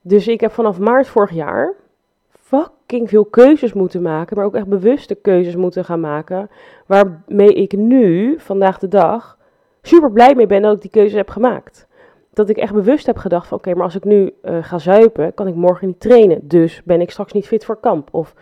Dus 0.01 0.29
ik 0.29 0.41
heb 0.41 0.53
vanaf 0.53 0.79
maart 0.79 1.07
vorig 1.07 1.31
jaar 1.31 1.75
fucking 2.31 3.09
veel 3.09 3.25
keuzes 3.25 3.73
moeten 3.73 4.03
maken. 4.03 4.37
Maar 4.37 4.47
ook 4.47 4.55
echt 4.55 4.69
bewuste 4.69 5.15
keuzes 5.15 5.57
moeten 5.57 5.85
gaan 5.85 6.01
maken. 6.01 6.51
Waarmee 6.87 7.55
ik 7.55 7.77
nu, 7.77 8.35
vandaag 8.39 8.79
de 8.79 8.89
dag, 8.89 9.39
super 9.83 10.13
blij 10.13 10.35
mee 10.35 10.47
ben 10.47 10.63
dat 10.63 10.75
ik 10.75 10.81
die 10.81 10.91
keuze 10.91 11.17
heb 11.17 11.31
gemaakt 11.31 11.87
dat 12.33 12.49
ik 12.49 12.57
echt 12.57 12.73
bewust 12.73 13.07
heb 13.07 13.17
gedacht 13.17 13.47
van 13.47 13.59
oké, 13.59 13.75
maar 13.75 13.85
als 13.85 13.97
ik 13.97 14.05
nu 14.05 14.35
uh, 14.43 14.59
ga 14.61 14.79
zuipen, 14.79 15.35
kan 15.35 15.47
ik 15.47 15.55
morgen 15.55 15.87
niet 15.87 16.01
trainen. 16.01 16.39
Dus 16.43 16.83
ben 16.85 17.01
ik 17.01 17.11
straks 17.11 17.33
niet 17.33 17.47
fit 17.47 17.65
voor 17.65 17.81
kamp. 17.81 18.09
Of 18.11 18.35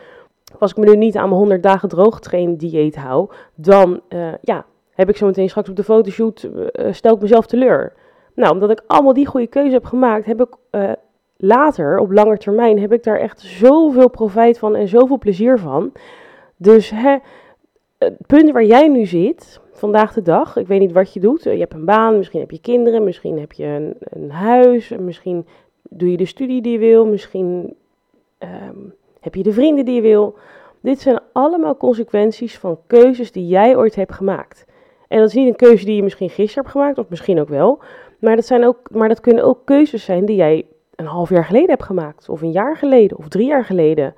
als 0.58 0.70
ik 0.70 0.76
me 0.76 0.84
nu 0.84 0.96
niet 0.96 1.16
aan 1.16 1.28
mijn 1.28 1.40
100 1.40 1.62
dagen 1.62 1.88
droogtrain 1.88 2.56
dieet 2.56 2.96
hou, 2.96 3.30
dan 3.54 4.00
uh, 4.08 4.28
ja, 4.40 4.64
heb 4.90 5.08
ik 5.08 5.16
zo 5.16 5.26
meteen 5.26 5.48
straks 5.48 5.68
op 5.68 5.76
de 5.76 5.84
fotoshoot, 5.84 6.48
uh, 6.54 6.92
stel 6.92 7.14
ik 7.14 7.20
mezelf 7.20 7.46
teleur. 7.46 7.92
Nou, 8.34 8.52
omdat 8.52 8.70
ik 8.70 8.82
allemaal 8.86 9.12
die 9.12 9.26
goede 9.26 9.46
keuze 9.46 9.72
heb 9.72 9.84
gemaakt, 9.84 10.26
heb 10.26 10.40
ik 10.40 10.56
later, 11.36 11.98
op 11.98 12.10
lange 12.10 12.38
termijn, 12.38 12.80
heb 12.80 12.92
ik 12.92 13.02
daar 13.02 13.18
echt 13.18 13.40
zoveel 13.40 14.10
profijt 14.10 14.58
van 14.58 14.76
en 14.76 14.88
zoveel 14.88 15.18
plezier 15.18 15.58
van. 15.58 15.92
Dus 16.56 16.90
hè, 16.90 17.16
het 17.98 18.26
punt 18.26 18.50
waar 18.50 18.64
jij 18.64 18.88
nu 18.88 19.06
zit, 19.06 19.60
vandaag 19.80 20.12
de 20.12 20.22
dag. 20.22 20.56
Ik 20.56 20.66
weet 20.66 20.80
niet 20.80 20.92
wat 20.92 21.12
je 21.12 21.20
doet. 21.20 21.42
Je 21.42 21.50
hebt 21.50 21.74
een 21.74 21.84
baan, 21.84 22.16
misschien 22.16 22.40
heb 22.40 22.50
je 22.50 22.60
kinderen, 22.60 23.04
misschien 23.04 23.38
heb 23.38 23.52
je 23.52 23.64
een, 23.64 23.96
een 23.98 24.30
huis, 24.30 24.88
misschien 24.88 25.46
doe 25.82 26.10
je 26.10 26.16
de 26.16 26.26
studie 26.26 26.62
die 26.62 26.72
je 26.72 26.78
wil, 26.78 27.06
misschien 27.06 27.76
um, 28.38 28.94
heb 29.20 29.34
je 29.34 29.42
de 29.42 29.52
vrienden 29.52 29.84
die 29.84 29.94
je 29.94 30.00
wil. 30.00 30.34
Dit 30.80 31.00
zijn 31.00 31.20
allemaal 31.32 31.76
consequenties 31.76 32.58
van 32.58 32.78
keuzes 32.86 33.32
die 33.32 33.46
jij 33.46 33.76
ooit 33.76 33.94
hebt 33.94 34.12
gemaakt. 34.12 34.66
En 35.08 35.18
dat 35.18 35.28
is 35.28 35.34
niet 35.34 35.48
een 35.48 35.56
keuze 35.56 35.84
die 35.84 35.96
je 35.96 36.02
misschien 36.02 36.30
gisteren 36.30 36.62
hebt 36.62 36.76
gemaakt, 36.76 36.98
of 36.98 37.08
misschien 37.08 37.40
ook 37.40 37.48
wel. 37.48 37.78
Maar 38.18 38.36
dat, 38.36 38.46
zijn 38.46 38.64
ook, 38.64 38.90
maar 38.90 39.08
dat 39.08 39.20
kunnen 39.20 39.44
ook 39.44 39.64
keuzes 39.64 40.04
zijn 40.04 40.24
die 40.24 40.36
jij 40.36 40.66
een 40.94 41.06
half 41.06 41.30
jaar 41.30 41.44
geleden 41.44 41.68
hebt 41.70 41.82
gemaakt, 41.82 42.28
of 42.28 42.42
een 42.42 42.52
jaar 42.52 42.76
geleden, 42.76 43.18
of 43.18 43.28
drie 43.28 43.46
jaar 43.46 43.64
geleden. 43.64 44.14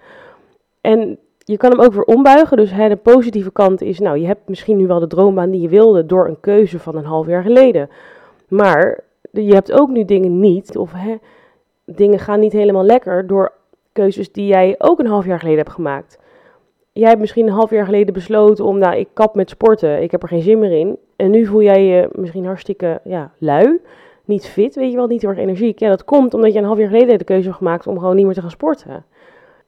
En 0.80 1.18
je 1.44 1.56
kan 1.56 1.70
hem 1.70 1.80
ook 1.80 1.92
weer 1.92 2.04
ombuigen. 2.04 2.56
Dus 2.56 2.72
hè, 2.72 2.88
de 2.88 2.96
positieve 2.96 3.52
kant 3.52 3.80
is, 3.80 3.98
nou, 3.98 4.18
je 4.18 4.26
hebt 4.26 4.48
misschien 4.48 4.76
nu 4.76 4.86
wel 4.86 5.00
de 5.00 5.06
droombaan 5.06 5.50
die 5.50 5.60
je 5.60 5.68
wilde 5.68 6.06
door 6.06 6.28
een 6.28 6.40
keuze 6.40 6.78
van 6.78 6.96
een 6.96 7.04
half 7.04 7.26
jaar 7.26 7.42
geleden. 7.42 7.88
Maar 8.48 9.04
je 9.30 9.54
hebt 9.54 9.72
ook 9.72 9.88
nu 9.88 10.04
dingen 10.04 10.40
niet, 10.40 10.76
of 10.76 10.92
hè, 10.92 11.16
dingen 11.84 12.18
gaan 12.18 12.40
niet 12.40 12.52
helemaal 12.52 12.84
lekker 12.84 13.26
door 13.26 13.52
keuzes 13.92 14.32
die 14.32 14.46
jij 14.46 14.74
ook 14.78 14.98
een 14.98 15.06
half 15.06 15.26
jaar 15.26 15.38
geleden 15.38 15.58
hebt 15.58 15.74
gemaakt. 15.74 16.18
Jij 16.92 17.08
hebt 17.08 17.20
misschien 17.20 17.46
een 17.46 17.52
half 17.52 17.70
jaar 17.70 17.84
geleden 17.84 18.14
besloten 18.14 18.64
om, 18.64 18.78
nou, 18.78 18.96
ik 18.96 19.08
kap 19.12 19.34
met 19.34 19.50
sporten, 19.50 20.02
ik 20.02 20.10
heb 20.10 20.22
er 20.22 20.28
geen 20.28 20.42
zin 20.42 20.58
meer 20.58 20.72
in. 20.72 20.96
En 21.16 21.30
nu 21.30 21.46
voel 21.46 21.62
jij 21.62 21.84
je 21.84 22.08
misschien 22.12 22.44
hartstikke 22.44 23.00
ja, 23.04 23.32
lui. 23.38 23.80
niet 24.24 24.46
fit, 24.46 24.74
weet 24.74 24.90
je 24.90 24.96
wel, 24.96 25.06
niet 25.06 25.20
heel 25.20 25.30
erg 25.30 25.38
energiek. 25.38 25.78
Ja, 25.78 25.88
dat 25.88 26.04
komt 26.04 26.34
omdat 26.34 26.52
je 26.52 26.58
een 26.58 26.64
half 26.64 26.78
jaar 26.78 26.88
geleden 26.88 27.18
de 27.18 27.24
keuze 27.24 27.44
hebt 27.44 27.56
gemaakt 27.56 27.86
om 27.86 27.98
gewoon 27.98 28.16
niet 28.16 28.24
meer 28.24 28.34
te 28.34 28.40
gaan 28.40 28.50
sporten. 28.50 29.04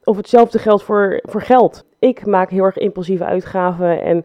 Of 0.05 0.17
hetzelfde 0.17 0.59
geldt 0.59 0.83
voor, 0.83 1.21
voor 1.23 1.43
geld. 1.43 1.85
Ik 1.99 2.27
maak 2.27 2.51
heel 2.51 2.65
erg 2.65 2.77
impulsieve 2.77 3.25
uitgaven 3.25 4.03
en 4.03 4.25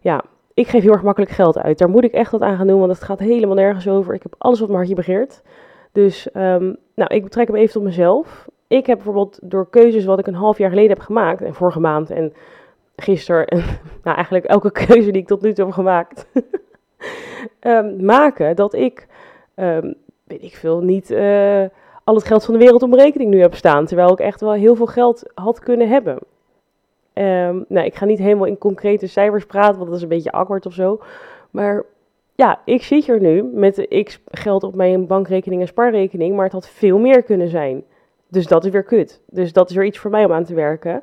ja, 0.00 0.24
ik 0.54 0.68
geef 0.68 0.82
heel 0.82 0.92
erg 0.92 1.02
makkelijk 1.02 1.32
geld 1.32 1.58
uit. 1.58 1.78
Daar 1.78 1.88
moet 1.88 2.04
ik 2.04 2.12
echt 2.12 2.30
wat 2.30 2.40
aan 2.40 2.56
gaan 2.56 2.66
doen, 2.66 2.78
want 2.78 2.92
het 2.92 3.02
gaat 3.02 3.18
helemaal 3.18 3.54
nergens 3.54 3.88
over. 3.88 4.14
Ik 4.14 4.22
heb 4.22 4.34
alles 4.38 4.58
wat 4.58 4.68
mijn 4.68 4.78
hartje 4.78 4.96
begeert. 4.96 5.42
Dus 5.92 6.28
um, 6.34 6.76
nou, 6.94 7.14
ik 7.14 7.22
betrek 7.22 7.46
hem 7.46 7.56
even 7.56 7.72
tot 7.72 7.82
mezelf. 7.82 8.48
Ik 8.68 8.86
heb 8.86 8.96
bijvoorbeeld 8.96 9.38
door 9.42 9.70
keuzes 9.70 10.04
wat 10.04 10.18
ik 10.18 10.26
een 10.26 10.34
half 10.34 10.58
jaar 10.58 10.68
geleden 10.68 10.90
heb 10.90 11.00
gemaakt, 11.00 11.42
en 11.42 11.54
vorige 11.54 11.80
maand 11.80 12.10
en 12.10 12.32
gisteren, 12.96 13.46
en 13.46 13.58
nou, 14.04 14.16
eigenlijk 14.16 14.44
elke 14.44 14.70
keuze 14.70 15.10
die 15.10 15.22
ik 15.22 15.26
tot 15.26 15.42
nu 15.42 15.52
toe 15.52 15.64
heb 15.64 15.74
gemaakt, 15.74 16.26
um, 17.60 18.04
maken 18.14 18.56
dat 18.56 18.74
ik, 18.74 19.06
um, 19.54 19.94
weet 20.24 20.42
ik 20.42 20.54
veel, 20.56 20.80
niet 20.80 21.10
uh, 21.10 21.64
al 22.06 22.14
het 22.14 22.24
geld 22.24 22.44
van 22.44 22.54
de 22.54 22.60
wereld 22.60 22.82
op 22.82 22.92
rekening 22.92 23.30
nu 23.30 23.40
heb 23.40 23.54
staan. 23.54 23.86
Terwijl 23.86 24.12
ik 24.12 24.18
echt 24.18 24.40
wel 24.40 24.52
heel 24.52 24.74
veel 24.74 24.86
geld 24.86 25.30
had 25.34 25.58
kunnen 25.58 25.88
hebben. 25.88 26.14
Um, 27.14 27.64
nou, 27.68 27.86
ik 27.86 27.94
ga 27.94 28.04
niet 28.04 28.18
helemaal 28.18 28.46
in 28.46 28.58
concrete 28.58 29.06
cijfers 29.06 29.46
praten, 29.46 29.76
want 29.76 29.86
dat 29.86 29.96
is 29.96 30.02
een 30.02 30.08
beetje 30.08 30.32
awkward 30.32 30.66
of 30.66 30.72
zo. 30.72 31.00
Maar 31.50 31.84
ja, 32.34 32.60
ik 32.64 32.82
zit 32.82 33.06
hier 33.06 33.20
nu 33.20 33.42
met 33.42 33.86
x 34.04 34.20
geld 34.30 34.62
op 34.62 34.74
mijn 34.74 35.06
bankrekening 35.06 35.60
en 35.60 35.66
spaarrekening, 35.66 36.34
maar 36.34 36.44
het 36.44 36.52
had 36.52 36.68
veel 36.68 36.98
meer 36.98 37.22
kunnen 37.22 37.48
zijn. 37.48 37.84
Dus 38.28 38.46
dat 38.46 38.64
is 38.64 38.70
weer 38.70 38.82
kut. 38.82 39.20
Dus 39.26 39.52
dat 39.52 39.70
is 39.70 39.76
weer 39.76 39.84
iets 39.84 39.98
voor 39.98 40.10
mij 40.10 40.24
om 40.24 40.32
aan 40.32 40.44
te 40.44 40.54
werken. 40.54 41.02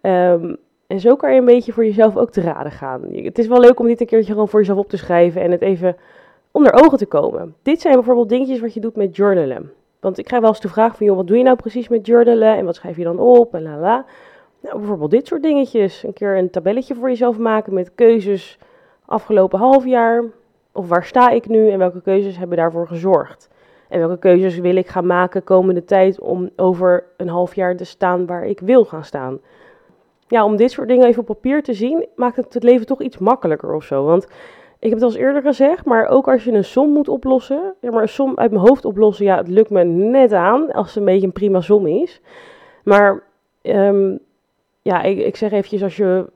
Um, 0.00 0.56
en 0.86 1.00
zo 1.00 1.16
kan 1.16 1.32
je 1.32 1.38
een 1.38 1.44
beetje 1.44 1.72
voor 1.72 1.84
jezelf 1.84 2.16
ook 2.16 2.30
te 2.30 2.40
raden 2.40 2.72
gaan. 2.72 3.02
Het 3.12 3.38
is 3.38 3.46
wel 3.46 3.60
leuk 3.60 3.80
om 3.80 3.86
dit 3.86 4.00
een 4.00 4.06
keertje 4.06 4.32
gewoon 4.32 4.48
voor 4.48 4.60
jezelf 4.60 4.78
op 4.78 4.88
te 4.88 4.96
schrijven 4.96 5.42
en 5.42 5.50
het 5.50 5.62
even 5.62 5.96
onder 6.50 6.72
ogen 6.84 6.98
te 6.98 7.06
komen. 7.06 7.54
Dit 7.62 7.80
zijn 7.80 7.94
bijvoorbeeld 7.94 8.28
dingetjes 8.28 8.60
wat 8.60 8.74
je 8.74 8.80
doet 8.80 8.96
met 8.96 9.16
journalen. 9.16 9.72
Want 10.02 10.18
ik 10.18 10.24
krijg 10.24 10.42
wel 10.42 10.50
eens 10.50 10.60
de 10.60 10.68
vraag 10.68 10.96
van, 10.96 11.06
joh, 11.06 11.16
wat 11.16 11.26
doe 11.26 11.36
je 11.36 11.42
nou 11.42 11.56
precies 11.56 11.88
met 11.88 12.06
journalen 12.06 12.56
en 12.56 12.64
wat 12.64 12.74
schrijf 12.74 12.96
je 12.96 13.04
dan 13.04 13.18
op 13.18 13.54
en 13.54 13.62
la 13.62 13.76
la. 13.76 14.04
Nou, 14.60 14.78
bijvoorbeeld 14.78 15.10
dit 15.10 15.26
soort 15.26 15.42
dingetjes. 15.42 16.02
Een 16.02 16.12
keer 16.12 16.36
een 16.36 16.50
tabelletje 16.50 16.94
voor 16.94 17.08
jezelf 17.08 17.38
maken 17.38 17.74
met 17.74 17.94
keuzes 17.94 18.58
afgelopen 19.06 19.58
half 19.58 19.84
jaar. 19.84 20.24
Of 20.72 20.88
waar 20.88 21.04
sta 21.04 21.30
ik 21.30 21.48
nu 21.48 21.70
en 21.70 21.78
welke 21.78 22.02
keuzes 22.02 22.36
hebben 22.36 22.56
daarvoor 22.56 22.86
gezorgd? 22.86 23.48
En 23.88 23.98
welke 23.98 24.18
keuzes 24.18 24.58
wil 24.58 24.76
ik 24.76 24.88
gaan 24.88 25.06
maken 25.06 25.44
komende 25.44 25.84
tijd 25.84 26.20
om 26.20 26.50
over 26.56 27.04
een 27.16 27.28
half 27.28 27.54
jaar 27.54 27.76
te 27.76 27.84
staan 27.84 28.26
waar 28.26 28.44
ik 28.44 28.60
wil 28.60 28.84
gaan 28.84 29.04
staan? 29.04 29.40
Ja, 30.26 30.44
om 30.44 30.56
dit 30.56 30.70
soort 30.70 30.88
dingen 30.88 31.06
even 31.06 31.20
op 31.20 31.26
papier 31.26 31.62
te 31.62 31.74
zien, 31.74 32.06
maakt 32.16 32.36
het 32.36 32.54
het 32.54 32.62
leven 32.62 32.86
toch 32.86 33.02
iets 33.02 33.18
makkelijker 33.18 33.74
of 33.74 33.84
zo. 33.84 34.04
Want 34.04 34.26
ik 34.82 34.90
heb 34.90 34.98
het 34.98 35.02
al 35.02 35.08
eens 35.08 35.18
eerder 35.18 35.42
gezegd, 35.42 35.84
maar 35.84 36.08
ook 36.08 36.28
als 36.28 36.44
je 36.44 36.52
een 36.52 36.64
som 36.64 36.90
moet 36.90 37.08
oplossen, 37.08 37.74
ja, 37.80 37.90
maar 37.90 38.02
een 38.02 38.08
som 38.08 38.32
uit 38.38 38.50
mijn 38.50 38.66
hoofd 38.66 38.84
oplossen, 38.84 39.24
ja, 39.24 39.36
het 39.36 39.48
lukt 39.48 39.70
me 39.70 39.84
net 39.84 40.32
aan 40.32 40.72
als 40.72 40.86
het 40.86 40.96
een 40.96 41.04
beetje 41.04 41.26
een 41.26 41.32
prima 41.32 41.60
som 41.60 41.86
is. 41.86 42.20
Maar 42.84 43.22
um, 43.62 44.18
ja, 44.82 45.02
ik, 45.02 45.18
ik 45.18 45.36
zeg 45.36 45.52
eventjes 45.52 45.82
als 45.82 45.96
je, 45.96 46.26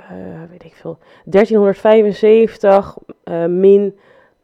uh, 0.00 0.06
weet 0.50 0.64
ik 0.64 0.74
veel, 0.74 0.98
1375 1.24 2.96
uh, 3.24 3.44
min 3.46 3.98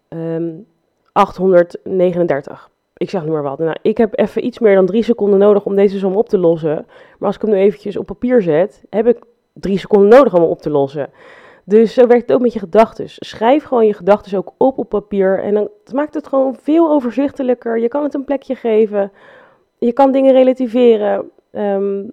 um, 0.08 0.66
839. 1.12 2.70
Ik 2.96 3.10
zeg 3.10 3.24
nu 3.24 3.30
maar 3.30 3.42
wat. 3.42 3.58
Nou, 3.58 3.76
ik 3.82 3.98
heb 3.98 4.18
even 4.18 4.44
iets 4.44 4.58
meer 4.58 4.74
dan 4.74 4.86
drie 4.86 5.02
seconden 5.02 5.38
nodig 5.38 5.64
om 5.64 5.76
deze 5.76 5.98
som 5.98 6.16
op 6.16 6.28
te 6.28 6.38
lossen. 6.38 6.86
Maar 7.18 7.26
als 7.26 7.36
ik 7.36 7.42
hem 7.42 7.50
nu 7.50 7.56
eventjes 7.56 7.96
op 7.96 8.06
papier 8.06 8.42
zet, 8.42 8.84
heb 8.90 9.06
ik 9.06 9.18
drie 9.52 9.78
seconden 9.78 10.08
nodig 10.08 10.34
om 10.34 10.40
hem 10.40 10.50
op 10.50 10.62
te 10.62 10.70
lossen. 10.70 11.10
Dus 11.70 11.94
zo 11.94 12.06
werkt 12.06 12.22
het 12.22 12.32
ook 12.32 12.42
met 12.42 12.52
je 12.52 12.58
gedachten. 12.58 13.04
Schrijf 13.08 13.64
gewoon 13.64 13.86
je 13.86 13.94
gedachten 13.94 14.38
ook 14.38 14.52
op 14.56 14.78
op 14.78 14.88
papier. 14.88 15.42
En 15.42 15.54
dan 15.54 15.68
maakt 15.94 16.14
het 16.14 16.26
gewoon 16.26 16.56
veel 16.60 16.90
overzichtelijker. 16.90 17.78
Je 17.78 17.88
kan 17.88 18.02
het 18.02 18.14
een 18.14 18.24
plekje 18.24 18.54
geven. 18.54 19.12
Je 19.78 19.92
kan 19.92 20.12
dingen 20.12 20.32
relativeren. 20.32 21.30
Um, 21.52 22.12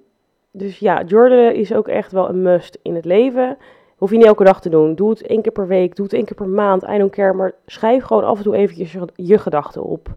dus 0.52 0.80
ja, 0.80 1.04
journalen 1.04 1.56
is 1.56 1.74
ook 1.74 1.88
echt 1.88 2.12
wel 2.12 2.30
een 2.30 2.42
must 2.42 2.80
in 2.82 2.96
het 2.96 3.06
leven. 3.06 3.58
Hoef 3.96 4.12
je 4.12 4.18
niet 4.18 4.26
elke 4.26 4.44
dag 4.44 4.62
te 4.62 4.70
doen. 4.70 4.96
Doe 4.96 5.10
het 5.10 5.22
één 5.22 5.42
keer 5.42 5.52
per 5.52 5.68
week, 5.68 5.96
doe 5.96 6.06
het 6.06 6.14
één 6.14 6.26
keer 6.26 6.36
per 6.36 6.50
maand. 6.50 6.84
I 6.84 6.98
don't 6.98 7.12
care, 7.12 7.34
maar 7.34 7.54
schrijf 7.66 8.04
gewoon 8.04 8.24
af 8.24 8.38
en 8.38 8.44
toe 8.44 8.56
eventjes 8.56 8.96
je, 9.16 9.38
gedachten 9.38 9.84
op. 9.84 10.16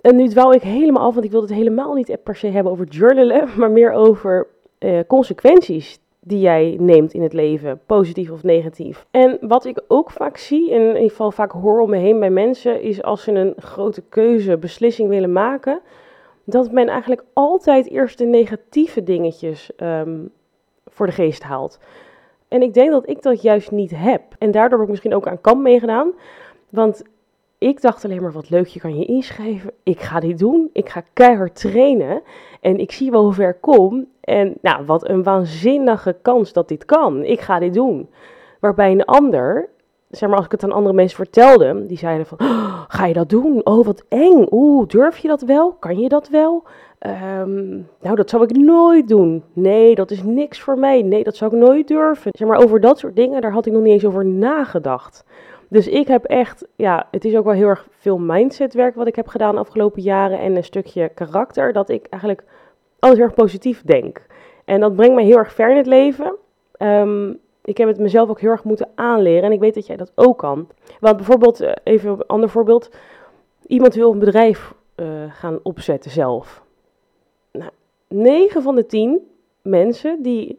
En 0.00 0.16
nu 0.16 0.28
dwaal 0.28 0.52
ik 0.52 0.62
helemaal 0.62 1.06
af, 1.06 1.14
want 1.14 1.26
ik 1.26 1.32
wil 1.32 1.40
het 1.40 1.52
helemaal 1.52 1.94
niet 1.94 2.16
per 2.22 2.36
se 2.36 2.46
hebben 2.46 2.72
over 2.72 2.86
journalen, 2.86 3.48
maar 3.58 3.70
meer 3.70 3.92
over 3.92 4.46
uh, 4.78 5.00
consequenties 5.06 5.98
die 6.30 6.40
jij 6.40 6.76
neemt 6.78 7.12
in 7.12 7.22
het 7.22 7.32
leven, 7.32 7.80
positief 7.86 8.30
of 8.30 8.42
negatief. 8.42 9.06
En 9.10 9.38
wat 9.40 9.64
ik 9.64 9.82
ook 9.88 10.10
vaak 10.10 10.36
zie, 10.36 10.74
en 10.74 10.80
in 10.80 10.94
ieder 10.94 11.10
geval 11.10 11.30
vaak 11.30 11.52
hoor 11.52 11.80
om 11.80 11.90
me 11.90 11.96
heen 11.96 12.20
bij 12.20 12.30
mensen, 12.30 12.82
is 12.82 13.02
als 13.02 13.22
ze 13.22 13.32
een 13.32 13.54
grote 13.58 14.02
keuze, 14.08 14.56
beslissing 14.56 15.08
willen 15.08 15.32
maken, 15.32 15.80
dat 16.44 16.72
men 16.72 16.88
eigenlijk 16.88 17.24
altijd 17.32 17.90
eerst 17.90 18.18
de 18.18 18.24
negatieve 18.24 19.02
dingetjes 19.02 19.70
um, 19.82 20.30
voor 20.86 21.06
de 21.06 21.12
geest 21.12 21.42
haalt. 21.42 21.78
En 22.48 22.62
ik 22.62 22.74
denk 22.74 22.90
dat 22.90 23.08
ik 23.08 23.22
dat 23.22 23.42
juist 23.42 23.70
niet 23.70 23.92
heb. 23.94 24.22
En 24.38 24.50
daardoor 24.50 24.78
heb 24.78 24.86
ik 24.86 24.90
misschien 24.90 25.14
ook 25.14 25.26
aan 25.26 25.40
kamp 25.40 25.62
meegedaan. 25.62 26.12
Want 26.68 27.02
ik 27.58 27.80
dacht 27.80 28.04
alleen 28.04 28.22
maar, 28.22 28.32
wat 28.32 28.50
leuk, 28.50 28.66
je 28.66 28.80
kan 28.80 28.98
je 28.98 29.04
inschrijven. 29.04 29.70
Ik 29.82 30.00
ga 30.00 30.20
dit 30.20 30.38
doen. 30.38 30.70
Ik 30.72 30.88
ga 30.88 31.02
keihard 31.12 31.54
trainen. 31.54 32.22
En 32.60 32.78
ik 32.78 32.92
zie 32.92 33.10
wel 33.10 33.22
hoe 33.22 33.32
ver 33.32 33.48
ik 33.48 33.60
kom. 33.60 34.06
En 34.30 34.54
nou, 34.62 34.84
wat 34.84 35.08
een 35.08 35.22
waanzinnige 35.22 36.16
kans 36.22 36.52
dat 36.52 36.68
dit 36.68 36.84
kan. 36.84 37.24
Ik 37.24 37.40
ga 37.40 37.58
dit 37.58 37.74
doen. 37.74 38.08
Waarbij 38.60 38.90
een 38.90 39.04
ander, 39.04 39.68
zeg 40.10 40.28
maar 40.28 40.36
als 40.36 40.46
ik 40.46 40.52
het 40.52 40.64
aan 40.64 40.72
andere 40.72 40.94
mensen 40.94 41.16
vertelde, 41.16 41.86
die 41.86 41.98
zeiden 41.98 42.26
van, 42.26 42.40
oh, 42.40 42.80
ga 42.88 43.06
je 43.06 43.14
dat 43.14 43.28
doen? 43.28 43.60
Oh, 43.66 43.86
wat 43.86 44.04
eng. 44.08 44.46
Oeh, 44.50 44.88
durf 44.88 45.18
je 45.18 45.28
dat 45.28 45.42
wel? 45.42 45.72
Kan 45.72 45.98
je 45.98 46.08
dat 46.08 46.28
wel? 46.28 46.64
Um, 47.42 47.88
nou, 48.00 48.16
dat 48.16 48.30
zou 48.30 48.42
ik 48.42 48.56
nooit 48.56 49.08
doen. 49.08 49.42
Nee, 49.52 49.94
dat 49.94 50.10
is 50.10 50.22
niks 50.22 50.60
voor 50.60 50.78
mij. 50.78 51.02
Nee, 51.02 51.24
dat 51.24 51.36
zou 51.36 51.54
ik 51.54 51.62
nooit 51.62 51.88
durven. 51.88 52.30
Zeg 52.38 52.48
maar, 52.48 52.62
over 52.62 52.80
dat 52.80 52.98
soort 52.98 53.16
dingen, 53.16 53.40
daar 53.40 53.52
had 53.52 53.66
ik 53.66 53.72
nog 53.72 53.82
niet 53.82 53.92
eens 53.92 54.06
over 54.06 54.24
nagedacht. 54.24 55.24
Dus 55.68 55.88
ik 55.88 56.08
heb 56.08 56.24
echt, 56.24 56.66
ja, 56.76 57.06
het 57.10 57.24
is 57.24 57.36
ook 57.36 57.44
wel 57.44 57.54
heel 57.54 57.68
erg 57.68 57.86
veel 57.90 58.18
mindsetwerk 58.18 58.94
wat 58.94 59.06
ik 59.06 59.16
heb 59.16 59.28
gedaan 59.28 59.54
de 59.54 59.60
afgelopen 59.60 60.02
jaren. 60.02 60.38
En 60.38 60.56
een 60.56 60.64
stukje 60.64 61.08
karakter, 61.08 61.72
dat 61.72 61.88
ik 61.88 62.06
eigenlijk 62.10 62.44
alles 63.00 63.16
heel 63.16 63.24
erg 63.24 63.34
positief 63.34 63.82
denk. 63.82 64.26
En 64.64 64.80
dat 64.80 64.96
brengt 64.96 65.14
mij 65.14 65.24
heel 65.24 65.38
erg 65.38 65.52
ver 65.52 65.70
in 65.70 65.76
het 65.76 65.86
leven. 65.86 66.36
Um, 66.78 67.40
ik 67.64 67.76
heb 67.76 67.88
het 67.88 67.98
mezelf 67.98 68.28
ook 68.28 68.40
heel 68.40 68.50
erg 68.50 68.64
moeten 68.64 68.88
aanleren. 68.94 69.42
En 69.42 69.52
ik 69.52 69.60
weet 69.60 69.74
dat 69.74 69.86
jij 69.86 69.96
dat 69.96 70.12
ook 70.14 70.38
kan. 70.38 70.68
Want 71.00 71.16
bijvoorbeeld, 71.16 71.60
eh, 71.60 71.72
even 71.84 72.10
een 72.10 72.26
ander 72.26 72.48
voorbeeld. 72.48 72.90
Iemand 73.66 73.94
wil 73.94 74.12
een 74.12 74.18
bedrijf 74.18 74.74
uh, 74.96 75.06
gaan 75.28 75.58
opzetten 75.62 76.10
zelf. 76.10 76.62
Nou, 77.52 77.70
9 78.08 78.62
van 78.62 78.74
de 78.74 78.86
10 78.86 79.18
mensen 79.62 80.22
die 80.22 80.58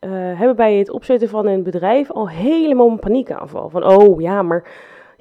uh, 0.00 0.10
hebben 0.12 0.56
bij 0.56 0.74
het 0.74 0.90
opzetten 0.90 1.28
van 1.28 1.46
een 1.46 1.62
bedrijf 1.62 2.10
al 2.10 2.28
helemaal 2.28 2.88
een 2.88 2.98
paniekaanval. 2.98 3.68
Van, 3.68 3.86
oh 3.86 4.20
ja, 4.20 4.42
maar 4.42 4.70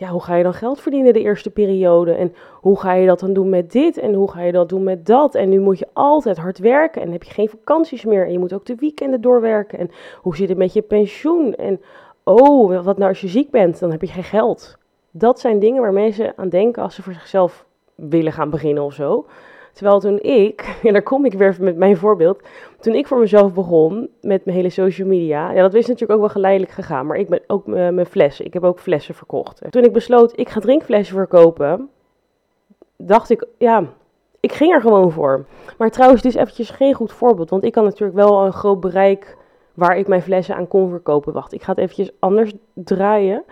ja, 0.01 0.08
hoe 0.08 0.24
ga 0.24 0.36
je 0.36 0.43
dan 0.43 0.53
geld 0.53 0.81
verdienen 0.81 1.13
de 1.13 1.22
eerste 1.22 1.50
periode? 1.50 2.13
En 2.13 2.34
hoe 2.62 2.79
ga 2.79 2.93
je 2.93 3.08
dat 3.08 3.20
dan 3.20 3.34
doen 3.34 3.50
met 3.50 3.72
dit? 3.72 3.98
En 3.98 4.13
hoe 4.13 4.31
ga 4.31 4.41
je 4.41 4.51
dat 4.51 4.70
doen 4.70 4.84
met 4.84 5.05
dat? 5.05 5.36
En 5.36 5.50
nu 5.50 5.60
moet 5.60 5.79
je 5.79 5.88
altijd 5.93 6.38
hard 6.38 6.60
werken 6.60 7.01
en 7.01 7.12
heb 7.12 7.24
je 7.24 7.31
geen 7.31 7.50
vakanties 7.50 8.05
meer. 8.05 8.25
En 8.25 8.31
je 8.31 8.39
moet 8.39 8.53
ook 8.53 8.65
de 8.65 8.75
weekenden 8.75 9.22
doorwerken. 9.22 9.79
En 9.79 9.89
hoe 10.22 10.36
zit 10.36 10.50
het 10.50 10.58
met 10.58 10.74
je 10.74 10.81
pensioen? 10.81 11.55
En 11.55 11.81
oh, 12.24 12.84
wat 12.84 12.98
nou 12.98 13.10
als 13.10 13.22
je 13.22 13.27
ziek 13.27 13.51
bent? 13.51 13.79
Dan 13.79 13.91
heb 13.91 14.01
je 14.01 14.08
geen 14.08 14.24
geld. 14.24 14.77
Dat 15.12 15.39
zijn 15.39 15.60
dingen 15.60 15.81
waar 15.81 15.93
mensen 15.93 16.34
aan 16.36 16.50
denken 16.50 16.84
als 16.84 16.96
ze 16.96 17.01
voor 17.01 17.13
zichzelf 17.13 17.65
willen 17.96 18.31
gaan 18.31 18.50
beginnen 18.50 18.84
of 18.84 18.93
zo. 18.93 19.25
Terwijl 19.73 19.99
toen 19.99 20.19
ik, 20.21 20.75
en 20.83 20.93
daar 20.93 21.03
kom 21.03 21.25
ik 21.25 21.33
weer 21.33 21.57
met 21.59 21.75
mijn 21.75 21.97
voorbeeld, 21.97 22.41
toen 22.79 22.93
ik 22.93 23.07
voor 23.07 23.19
mezelf 23.19 23.53
begon 23.53 24.09
met 24.21 24.45
mijn 24.45 24.57
hele 24.57 24.69
social 24.69 25.07
media, 25.07 25.51
ja, 25.51 25.61
dat 25.61 25.73
is 25.73 25.85
natuurlijk 25.85 26.11
ook 26.11 26.19
wel 26.19 26.29
geleidelijk 26.29 26.71
gegaan, 26.71 27.05
maar 27.05 27.17
ik 27.17 27.29
ben 27.29 27.41
ook 27.47 27.65
mijn 27.65 28.05
flessen, 28.05 28.45
ik 28.45 28.53
heb 28.53 28.63
ook 28.63 28.79
flessen 28.79 29.15
verkocht. 29.15 29.61
Toen 29.69 29.83
ik 29.83 29.93
besloot, 29.93 30.39
ik 30.39 30.49
ga 30.49 30.59
drinkflessen 30.59 31.15
verkopen, 31.15 31.89
dacht 32.97 33.29
ik, 33.29 33.45
ja, 33.57 33.85
ik 34.39 34.51
ging 34.51 34.73
er 34.73 34.81
gewoon 34.81 35.11
voor. 35.11 35.45
Maar 35.77 35.89
trouwens, 35.89 36.21
dit 36.21 36.35
is 36.35 36.41
eventjes 36.41 36.69
geen 36.69 36.93
goed 36.93 37.11
voorbeeld, 37.11 37.49
want 37.49 37.63
ik 37.63 37.71
kan 37.71 37.83
natuurlijk 37.83 38.17
wel 38.17 38.45
een 38.45 38.53
groot 38.53 38.79
bereik 38.79 39.37
waar 39.73 39.97
ik 39.97 40.07
mijn 40.07 40.21
flessen 40.21 40.55
aan 40.55 40.67
kon 40.67 40.89
verkopen. 40.89 41.33
Wacht, 41.33 41.53
ik 41.53 41.63
ga 41.63 41.71
het 41.71 41.79
eventjes 41.79 42.11
anders 42.19 42.53
draaien. 42.73 43.43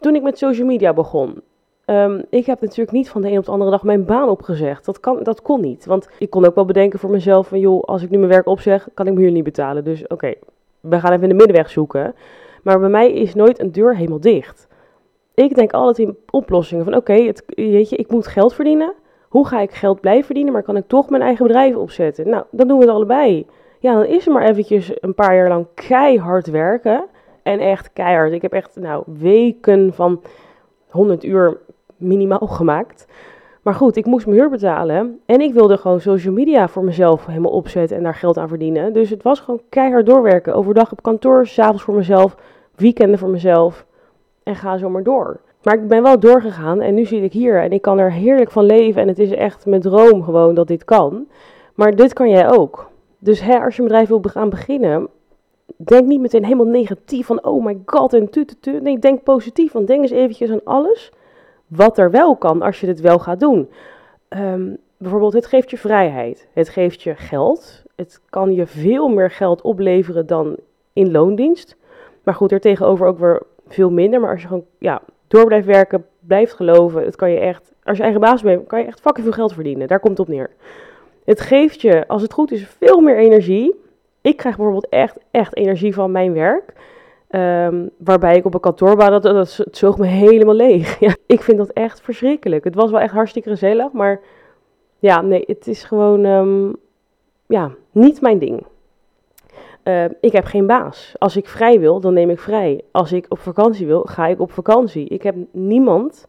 Toen 0.00 0.14
ik 0.14 0.22
met 0.22 0.38
social 0.38 0.66
media 0.66 0.92
begon, 0.92 1.42
Um, 1.86 2.24
ik 2.30 2.46
heb 2.46 2.60
natuurlijk 2.60 2.90
niet 2.90 3.08
van 3.08 3.22
de 3.22 3.30
een 3.30 3.38
op 3.38 3.44
de 3.44 3.50
andere 3.50 3.70
dag 3.70 3.82
mijn 3.82 4.04
baan 4.04 4.28
opgezegd. 4.28 4.84
Dat, 4.84 5.00
kan, 5.00 5.22
dat 5.22 5.42
kon 5.42 5.60
niet. 5.60 5.86
Want 5.86 6.08
ik 6.18 6.30
kon 6.30 6.46
ook 6.46 6.54
wel 6.54 6.64
bedenken 6.64 6.98
voor 6.98 7.10
mezelf 7.10 7.48
van... 7.48 7.58
joh, 7.58 7.82
als 7.82 8.02
ik 8.02 8.10
nu 8.10 8.18
mijn 8.18 8.30
werk 8.30 8.46
opzeg, 8.46 8.88
kan 8.94 9.06
ik 9.06 9.12
me 9.12 9.20
huur 9.20 9.30
niet 9.30 9.44
betalen. 9.44 9.84
Dus 9.84 10.06
oké, 10.06 10.34
we 10.80 11.00
gaan 11.00 11.12
even 11.12 11.22
in 11.22 11.28
de 11.28 11.34
middenweg 11.34 11.70
zoeken. 11.70 12.14
Maar 12.62 12.80
bij 12.80 12.88
mij 12.88 13.12
is 13.12 13.34
nooit 13.34 13.60
een 13.60 13.72
deur 13.72 13.96
helemaal 13.96 14.20
dicht. 14.20 14.68
Ik 15.34 15.54
denk 15.54 15.72
altijd 15.72 16.08
in 16.08 16.16
oplossingen 16.30 16.84
van... 16.84 16.94
oké, 16.94 17.12
okay, 17.12 17.34
weet 17.54 17.88
je, 17.88 17.96
ik 17.96 18.10
moet 18.10 18.26
geld 18.26 18.54
verdienen. 18.54 18.92
Hoe 19.28 19.46
ga 19.46 19.60
ik 19.60 19.72
geld 19.72 20.00
blijven 20.00 20.24
verdienen, 20.24 20.52
maar 20.52 20.62
kan 20.62 20.76
ik 20.76 20.86
toch 20.86 21.10
mijn 21.10 21.22
eigen 21.22 21.46
bedrijf 21.46 21.76
opzetten? 21.76 22.28
Nou, 22.28 22.44
dan 22.50 22.68
doen 22.68 22.78
we 22.78 22.84
het 22.84 22.94
allebei. 22.94 23.46
Ja, 23.78 23.92
dan 23.94 24.04
is 24.04 24.26
er 24.26 24.32
maar 24.32 24.48
eventjes 24.48 24.92
een 24.94 25.14
paar 25.14 25.34
jaar 25.34 25.48
lang 25.48 25.66
keihard 25.74 26.46
werken. 26.46 27.04
En 27.42 27.58
echt 27.58 27.92
keihard. 27.92 28.32
Ik 28.32 28.42
heb 28.42 28.52
echt, 28.52 28.76
nou, 28.76 29.02
weken 29.06 29.92
van 29.94 30.22
100 30.88 31.24
uur 31.24 31.58
minimaal 31.96 32.46
gemaakt. 32.46 33.06
Maar 33.64 33.74
goed, 33.74 33.96
ik 33.96 34.06
moest 34.06 34.26
mijn 34.26 34.38
huur 34.38 34.50
betalen. 34.50 35.20
En 35.26 35.40
ik 35.40 35.52
wilde 35.52 35.76
gewoon 35.76 36.00
social 36.00 36.34
media 36.34 36.68
voor 36.68 36.84
mezelf 36.84 37.26
helemaal 37.26 37.50
opzetten 37.50 37.96
en 37.96 38.02
daar 38.02 38.14
geld 38.14 38.38
aan 38.38 38.48
verdienen. 38.48 38.92
Dus 38.92 39.10
het 39.10 39.22
was 39.22 39.40
gewoon 39.40 39.60
keihard 39.68 40.06
doorwerken. 40.06 40.54
Overdag 40.54 40.92
op 40.92 41.02
kantoor, 41.02 41.46
s'avonds 41.46 41.82
voor 41.82 41.94
mezelf, 41.94 42.36
weekenden 42.74 43.18
voor 43.18 43.28
mezelf. 43.28 43.86
En 44.42 44.56
ga 44.56 44.76
zo 44.76 44.88
maar 44.88 45.02
door. 45.02 45.40
Maar 45.62 45.74
ik 45.74 45.88
ben 45.88 46.02
wel 46.02 46.20
doorgegaan 46.20 46.80
en 46.80 46.94
nu 46.94 47.04
zit 47.04 47.22
ik 47.22 47.32
hier 47.32 47.62
en 47.62 47.72
ik 47.72 47.82
kan 47.82 47.98
er 47.98 48.12
heerlijk 48.12 48.50
van 48.50 48.64
leven. 48.64 49.02
En 49.02 49.08
het 49.08 49.18
is 49.18 49.30
echt 49.30 49.66
mijn 49.66 49.80
droom 49.80 50.22
gewoon 50.22 50.54
dat 50.54 50.68
dit 50.68 50.84
kan. 50.84 51.26
Maar 51.74 51.96
dit 51.96 52.12
kan 52.12 52.30
jij 52.30 52.50
ook. 52.50 52.90
Dus 53.18 53.40
hè, 53.40 53.58
als 53.58 53.76
je 53.76 53.82
een 53.82 53.88
bedrijf 53.88 54.08
wil 54.08 54.22
gaan 54.22 54.50
beginnen, 54.50 55.08
denk 55.76 56.06
niet 56.06 56.20
meteen 56.20 56.44
helemaal 56.44 56.66
negatief 56.66 57.26
van 57.26 57.44
oh 57.44 57.64
my 57.64 57.78
god 57.86 58.12
en 58.12 58.30
tu, 58.30 58.44
tu, 58.44 58.54
tu. 58.60 58.80
Nee, 58.80 58.98
denk 58.98 59.22
positief. 59.22 59.72
Want 59.72 59.86
denk 59.86 60.02
eens 60.02 60.10
eventjes 60.10 60.50
aan 60.50 60.64
alles 60.64 61.12
wat 61.66 61.98
er 61.98 62.10
wel 62.10 62.36
kan 62.36 62.62
als 62.62 62.80
je 62.80 62.86
dit 62.86 63.00
wel 63.00 63.18
gaat 63.18 63.40
doen. 63.40 63.70
Ehm, 64.28 64.74
bijvoorbeeld, 64.96 65.32
het 65.32 65.46
geeft 65.46 65.70
je 65.70 65.78
vrijheid. 65.78 66.48
Het 66.52 66.68
geeft 66.68 67.02
je 67.02 67.14
geld. 67.14 67.82
Het 67.96 68.20
kan 68.30 68.52
je 68.52 68.66
veel 68.66 69.08
meer 69.08 69.30
geld 69.30 69.62
opleveren 69.62 70.26
dan 70.26 70.56
in 70.92 71.10
loondienst. 71.10 71.76
Maar 72.22 72.34
goed, 72.34 72.52
er 72.52 72.60
tegenover 72.60 73.06
ook 73.06 73.18
weer 73.18 73.42
veel 73.68 73.90
minder. 73.90 74.20
Maar 74.20 74.30
als 74.30 74.40
je 74.40 74.46
gewoon 74.46 74.64
ja, 74.78 75.02
door 75.28 75.46
blijft 75.46 75.66
werken, 75.66 76.06
blijft 76.20 76.52
geloven, 76.52 77.04
het 77.04 77.16
kan 77.16 77.30
je 77.30 77.38
echt, 77.38 77.72
als 77.82 77.96
je 77.96 78.02
eigen 78.02 78.20
baas 78.20 78.42
bent, 78.42 78.66
kan 78.66 78.78
je 78.78 78.86
echt 78.86 79.00
fucking 79.00 79.24
veel 79.24 79.34
geld 79.34 79.52
verdienen. 79.52 79.88
Daar 79.88 80.00
komt 80.00 80.18
het 80.18 80.28
op 80.28 80.34
neer. 80.34 80.50
Het 81.24 81.40
geeft 81.40 81.80
je, 81.80 82.08
als 82.08 82.22
het 82.22 82.32
goed 82.32 82.52
is, 82.52 82.66
veel 82.66 83.00
meer 83.00 83.18
energie. 83.18 83.74
Ik 84.20 84.36
krijg 84.36 84.56
bijvoorbeeld 84.56 84.88
echt, 84.88 85.16
echt 85.30 85.56
energie 85.56 85.94
van 85.94 86.10
mijn 86.10 86.32
werk. 86.32 86.72
Um, 87.34 87.90
waarbij 87.98 88.36
ik 88.36 88.44
op 88.44 88.54
een 88.54 88.60
kantoor 88.60 88.96
dat, 88.96 89.22
dat, 89.22 89.56
het 89.56 89.76
zoog 89.76 89.98
me 89.98 90.06
helemaal 90.06 90.54
leeg. 90.54 90.98
Ja, 91.00 91.14
ik 91.26 91.42
vind 91.42 91.58
dat 91.58 91.70
echt 91.70 92.00
verschrikkelijk. 92.00 92.64
Het 92.64 92.74
was 92.74 92.90
wel 92.90 93.00
echt 93.00 93.12
hartstikke 93.12 93.48
gezellig, 93.48 93.92
maar 93.92 94.20
ja, 94.98 95.20
nee, 95.20 95.44
het 95.46 95.66
is 95.66 95.84
gewoon 95.84 96.24
um, 96.24 96.76
ja, 97.46 97.70
niet 97.90 98.20
mijn 98.20 98.38
ding. 98.38 98.66
Uh, 99.84 100.04
ik 100.20 100.32
heb 100.32 100.44
geen 100.44 100.66
baas. 100.66 101.14
Als 101.18 101.36
ik 101.36 101.48
vrij 101.48 101.80
wil, 101.80 102.00
dan 102.00 102.14
neem 102.14 102.30
ik 102.30 102.40
vrij. 102.40 102.80
Als 102.90 103.12
ik 103.12 103.26
op 103.28 103.38
vakantie 103.38 103.86
wil, 103.86 104.02
ga 104.02 104.26
ik 104.26 104.40
op 104.40 104.52
vakantie. 104.52 105.08
Ik 105.08 105.22
heb 105.22 105.34
niemand 105.50 106.28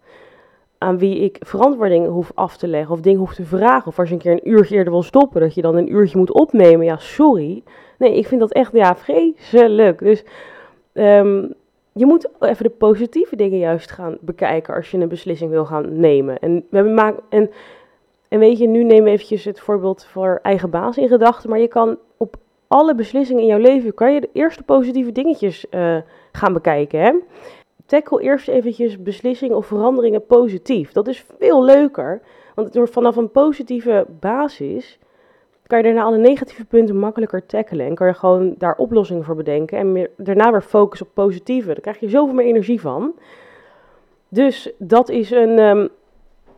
aan 0.77 0.97
wie 0.97 1.19
ik 1.19 1.37
verantwoording 1.39 2.07
hoef 2.07 2.31
af 2.35 2.57
te 2.57 2.67
leggen 2.67 2.93
of 2.93 3.01
dingen 3.01 3.19
hoef 3.19 3.33
te 3.33 3.45
vragen. 3.45 3.87
Of 3.87 3.99
als 3.99 4.07
je 4.07 4.13
een 4.13 4.21
keer 4.21 4.31
een 4.31 4.49
uurtje 4.49 4.75
eerder 4.75 4.93
wil 4.93 5.03
stoppen, 5.03 5.41
dat 5.41 5.53
je 5.53 5.61
dan 5.61 5.75
een 5.75 5.93
uurtje 5.93 6.17
moet 6.17 6.33
opnemen. 6.33 6.85
Ja, 6.85 6.97
sorry. 6.97 7.63
Nee, 7.97 8.17
ik 8.17 8.27
vind 8.27 8.39
dat 8.39 8.51
echt 8.51 8.71
ja, 8.71 8.95
vreselijk. 8.95 9.99
Dus 9.99 10.23
um, 11.03 11.53
je 11.93 12.05
moet 12.05 12.29
even 12.39 12.63
de 12.63 12.69
positieve 12.69 13.35
dingen 13.35 13.59
juist 13.59 13.91
gaan 13.91 14.17
bekijken 14.21 14.75
als 14.75 14.91
je 14.91 14.97
een 14.97 15.07
beslissing 15.07 15.51
wil 15.51 15.65
gaan 15.65 15.99
nemen. 15.99 16.39
En, 16.39 16.65
we 16.69 16.81
maken, 16.81 17.23
en, 17.29 17.51
en 18.27 18.39
weet 18.39 18.57
je, 18.57 18.67
nu 18.67 18.83
nemen 18.83 19.03
we 19.03 19.09
eventjes 19.09 19.45
het 19.45 19.59
voorbeeld 19.59 20.05
voor 20.05 20.39
eigen 20.41 20.69
baas 20.69 20.97
in 20.97 21.07
gedachten. 21.07 21.49
Maar 21.49 21.59
je 21.59 21.67
kan 21.67 21.97
op 22.17 22.35
alle 22.67 22.95
beslissingen 22.95 23.41
in 23.41 23.47
jouw 23.47 23.59
leven, 23.59 23.93
kan 23.93 24.13
je 24.13 24.21
de 24.21 24.29
eerste 24.33 24.63
positieve 24.63 25.11
dingetjes 25.11 25.65
uh, 25.71 25.97
gaan 26.31 26.53
bekijken. 26.53 26.99
Hè? 26.99 27.13
tackle 27.85 28.21
eerst 28.21 28.47
eventjes 28.47 29.01
beslissingen 29.01 29.57
of 29.57 29.65
veranderingen 29.65 30.25
positief. 30.25 30.91
Dat 30.91 31.07
is 31.07 31.25
veel 31.39 31.63
leuker, 31.63 32.21
want 32.55 32.73
door 32.73 32.89
vanaf 32.89 33.15
een 33.15 33.31
positieve 33.31 34.05
basis 34.19 34.99
kan 35.67 35.77
je 35.77 35.83
daarna 35.83 36.03
alle 36.03 36.17
negatieve 36.17 36.65
punten 36.65 36.97
makkelijker 36.97 37.45
tackelen. 37.45 37.85
En 37.85 37.95
kan 37.95 38.07
je 38.07 38.13
gewoon 38.13 38.55
daar 38.57 38.75
oplossingen 38.75 39.23
voor 39.23 39.35
bedenken 39.35 39.77
en 39.77 39.91
meer, 39.91 40.09
daarna 40.17 40.51
weer 40.51 40.61
focussen 40.61 41.07
op 41.07 41.13
positieve. 41.13 41.67
Daar 41.67 41.81
krijg 41.81 41.99
je 41.99 42.09
zoveel 42.09 42.35
meer 42.35 42.45
energie 42.45 42.81
van. 42.81 43.13
Dus 44.29 44.71
dat 44.77 45.09
is 45.09 45.31
een, 45.31 45.59
um, 45.59 45.89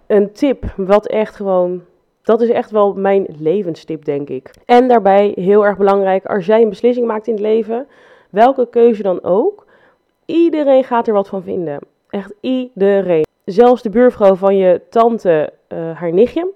een 0.07 0.31
tip 0.31 0.65
wat 0.75 1.07
echt 1.07 1.35
gewoon... 1.35 1.83
Dat 2.21 2.41
is 2.41 2.49
echt 2.49 2.71
wel 2.71 2.93
mijn 2.93 3.25
levenstip, 3.39 4.05
denk 4.05 4.29
ik. 4.29 4.51
En 4.65 4.87
daarbij 4.87 5.31
heel 5.35 5.65
erg 5.65 5.77
belangrijk, 5.77 6.25
als 6.25 6.45
jij 6.45 6.61
een 6.61 6.69
beslissing 6.69 7.07
maakt 7.07 7.27
in 7.27 7.33
het 7.33 7.41
leven, 7.41 7.87
welke 8.29 8.69
keuze 8.69 9.03
dan 9.03 9.23
ook, 9.23 9.65
Iedereen 10.27 10.83
gaat 10.83 11.07
er 11.07 11.13
wat 11.13 11.27
van 11.27 11.43
vinden. 11.43 11.79
Echt 12.09 12.33
iedereen. 12.41 13.25
Zelfs 13.45 13.81
de 13.81 13.89
buurvrouw 13.89 14.35
van 14.35 14.57
je 14.57 14.81
tante, 14.89 15.53
uh, 15.69 15.99
haar 15.99 16.13
nichtje. 16.13 16.51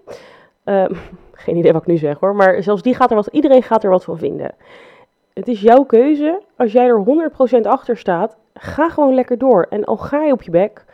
Uh, 0.72 0.86
geen 1.44 1.58
idee 1.58 1.72
wat 1.72 1.82
ik 1.82 1.88
nu 1.88 1.98
zeg 1.98 2.20
hoor. 2.20 2.36
Maar 2.36 2.64
zelfs 2.64 2.82
die 2.82 2.96
gaat 2.96 3.10
er 3.10 3.16
wat, 3.16 3.28
iedereen 3.28 3.64
gaat 3.64 3.84
er 3.84 3.90
wat 3.90 4.04
van 4.04 4.18
vinden. 4.18 4.56
Het 5.34 5.48
is 5.48 5.62
jouw 5.62 5.84
keuze. 5.84 6.42
Als 6.58 6.72
jij 6.72 6.86
er 6.86 7.04
100% 7.58 7.62
achter 7.62 7.98
staat, 7.98 8.38
ga 8.54 8.90
gewoon 8.90 9.14
lekker 9.14 9.38
door. 9.38 9.66
En 9.70 9.86
al 9.86 9.98
ga 9.98 10.24
je 10.24 10.32
op 10.32 10.42
je 10.42 10.52
bek, 10.52 10.86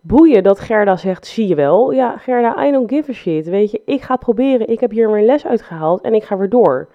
boeien 0.00 0.42
dat 0.42 0.60
Gerda 0.60 0.96
zegt, 0.96 1.26
zie 1.26 1.48
je 1.48 1.54
wel. 1.54 1.90
Ja, 1.90 2.16
Gerda, 2.16 2.66
I 2.66 2.70
don't 2.70 2.90
give 2.90 3.10
a 3.10 3.14
shit. 3.14 3.48
Weet 3.48 3.70
je, 3.70 3.82
ik 3.84 4.02
ga 4.02 4.16
proberen. 4.16 4.68
Ik 4.68 4.80
heb 4.80 4.90
hier 4.90 5.10
mijn 5.10 5.24
les 5.24 5.46
uitgehaald 5.46 6.00
en 6.00 6.14
ik 6.14 6.24
ga 6.24 6.36
weer 6.36 6.48
door. 6.48 6.88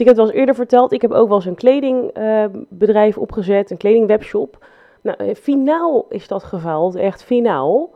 Ik 0.00 0.06
heb 0.06 0.16
het 0.16 0.16
wel 0.16 0.26
eens 0.26 0.40
eerder 0.40 0.54
verteld, 0.54 0.92
ik 0.92 1.02
heb 1.02 1.12
ook 1.12 1.28
wel 1.28 1.36
eens 1.36 1.46
een 1.46 1.54
kledingbedrijf 1.54 3.18
opgezet, 3.18 3.70
een 3.70 3.76
kledingwebshop. 3.76 4.66
Nou, 5.00 5.16
eh, 5.16 5.34
finaal 5.34 6.06
is 6.08 6.28
dat 6.28 6.44
gefaald, 6.44 6.94
echt 6.94 7.22
finaal. 7.22 7.90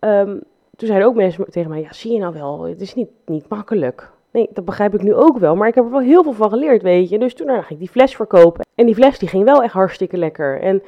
Um, 0.00 0.42
toen 0.76 0.88
zeiden 0.88 1.08
ook 1.08 1.14
mensen 1.14 1.50
tegen 1.50 1.70
mij, 1.70 1.80
ja, 1.80 1.92
zie 1.92 2.12
je 2.12 2.18
nou 2.18 2.32
wel, 2.32 2.62
het 2.62 2.80
is 2.80 2.94
niet, 2.94 3.08
niet 3.26 3.48
makkelijk. 3.48 4.10
Nee, 4.30 4.48
dat 4.52 4.64
begrijp 4.64 4.94
ik 4.94 5.02
nu 5.02 5.14
ook 5.14 5.38
wel, 5.38 5.56
maar 5.56 5.68
ik 5.68 5.74
heb 5.74 5.84
er 5.84 5.90
wel 5.90 6.00
heel 6.00 6.22
veel 6.22 6.32
van 6.32 6.50
geleerd, 6.50 6.82
weet 6.82 7.08
je. 7.08 7.18
Dus 7.18 7.34
toen 7.34 7.46
nou, 7.46 7.58
ging 7.58 7.70
ik 7.70 7.78
die 7.78 7.88
fles 7.88 8.16
verkopen. 8.16 8.66
En 8.74 8.86
die 8.86 8.94
fles 8.94 9.18
die 9.18 9.28
ging 9.28 9.44
wel 9.44 9.62
echt 9.62 9.72
hartstikke 9.72 10.16
lekker. 10.16 10.60
En 10.60 10.82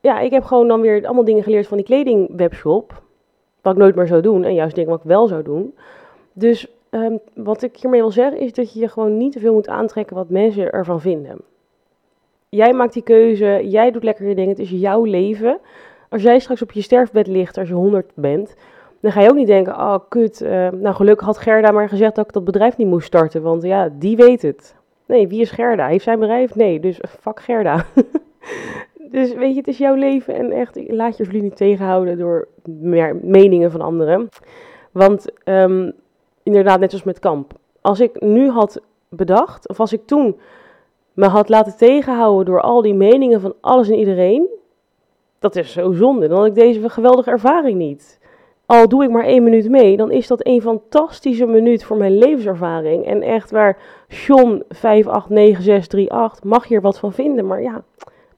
ja, 0.00 0.20
ik 0.20 0.30
heb 0.30 0.44
gewoon 0.44 0.68
dan 0.68 0.80
weer 0.80 1.04
allemaal 1.06 1.24
dingen 1.24 1.42
geleerd 1.42 1.66
van 1.66 1.76
die 1.76 1.86
kledingwebshop. 1.86 3.02
Wat 3.62 3.72
ik 3.72 3.78
nooit 3.78 3.94
meer 3.94 4.06
zou 4.06 4.22
doen 4.22 4.44
en 4.44 4.54
juist 4.54 4.74
dingen 4.74 4.90
wat 4.90 4.98
ik 4.98 5.06
wel 5.06 5.26
zou 5.26 5.42
doen. 5.42 5.74
Dus 6.32 6.66
um, 6.90 7.18
wat 7.34 7.62
ik 7.62 7.76
hiermee 7.76 8.00
wil 8.00 8.10
zeggen 8.10 8.40
is 8.40 8.52
dat 8.52 8.72
je 8.72 8.80
je 8.80 8.88
gewoon 8.88 9.16
niet 9.16 9.32
te 9.32 9.38
veel 9.38 9.52
moet 9.52 9.68
aantrekken 9.68 10.16
wat 10.16 10.28
mensen 10.28 10.72
ervan 10.72 11.00
vinden. 11.00 11.38
Jij 12.48 12.72
maakt 12.72 12.92
die 12.92 13.02
keuze, 13.02 13.60
jij 13.68 13.90
doet 13.90 14.04
lekker 14.04 14.28
je 14.28 14.34
dingen, 14.34 14.50
het 14.50 14.58
is 14.58 14.70
jouw 14.70 15.04
leven. 15.04 15.58
Als 16.08 16.22
jij 16.22 16.38
straks 16.38 16.62
op 16.62 16.72
je 16.72 16.82
sterfbed 16.82 17.26
ligt 17.26 17.58
als 17.58 17.68
je 17.68 17.74
100 17.74 18.10
bent, 18.14 18.54
dan 19.00 19.12
ga 19.12 19.20
je 19.20 19.28
ook 19.28 19.36
niet 19.36 19.46
denken, 19.46 19.74
oh 19.74 19.98
kut, 20.08 20.40
uh, 20.40 20.68
nou 20.68 20.94
gelukkig 20.94 21.26
had 21.26 21.38
Gerda 21.38 21.70
maar 21.70 21.88
gezegd 21.88 22.14
dat 22.14 22.26
ik 22.26 22.32
dat 22.32 22.44
bedrijf 22.44 22.76
niet 22.76 22.86
moest 22.86 23.06
starten, 23.06 23.42
want 23.42 23.62
ja, 23.62 23.88
die 23.92 24.16
weet 24.16 24.42
het. 24.42 24.76
Nee, 25.06 25.28
wie 25.28 25.40
is 25.40 25.50
Gerda? 25.50 25.86
Heeft 25.86 26.04
zij 26.04 26.12
een 26.12 26.20
bedrijf? 26.20 26.54
Nee, 26.54 26.80
dus 26.80 27.00
fuck 27.20 27.40
Gerda. 27.40 27.84
dus 29.10 29.34
weet 29.34 29.50
je, 29.50 29.58
het 29.58 29.68
is 29.68 29.78
jouw 29.78 29.94
leven 29.94 30.34
en 30.34 30.52
echt, 30.52 30.90
laat 30.90 31.16
je 31.16 31.24
jullie 31.24 31.42
niet 31.42 31.56
tegenhouden 31.56 32.18
door 32.18 32.48
meningen 33.22 33.70
van 33.70 33.80
anderen. 33.80 34.28
Want 34.92 35.26
um, 35.44 35.92
inderdaad, 36.42 36.80
net 36.80 36.90
zoals 36.90 37.04
met 37.04 37.18
kamp. 37.18 37.52
Als 37.80 38.00
ik 38.00 38.20
nu 38.20 38.50
had 38.50 38.80
bedacht, 39.08 39.68
of 39.68 39.80
als 39.80 39.92
ik 39.92 40.06
toen 40.06 40.38
me 41.12 41.26
had 41.26 41.48
laten 41.48 41.76
tegenhouden 41.76 42.46
door 42.46 42.60
al 42.60 42.82
die 42.82 42.94
meningen 42.94 43.40
van 43.40 43.54
alles 43.60 43.88
en 43.88 43.98
iedereen, 43.98 44.48
dat 45.38 45.56
is 45.56 45.72
zo 45.72 45.92
zonde. 45.92 46.28
Dan 46.28 46.38
had 46.38 46.46
ik 46.46 46.54
deze 46.54 46.88
geweldige 46.88 47.30
ervaring 47.30 47.78
niet. 47.78 48.17
Al 48.68 48.88
doe 48.88 49.04
ik 49.04 49.10
maar 49.10 49.24
één 49.24 49.42
minuut 49.42 49.68
mee, 49.68 49.96
dan 49.96 50.10
is 50.10 50.26
dat 50.26 50.46
een 50.46 50.60
fantastische 50.60 51.46
minuut 51.46 51.84
voor 51.84 51.96
mijn 51.96 52.18
levenservaring. 52.18 53.06
En 53.06 53.22
echt 53.22 53.50
waar 53.50 53.78
John 54.08 54.62
589638 54.68 56.44
mag 56.44 56.68
hier 56.68 56.80
wat 56.80 56.98
van 56.98 57.12
vinden, 57.12 57.46
maar 57.46 57.62
ja, 57.62 57.82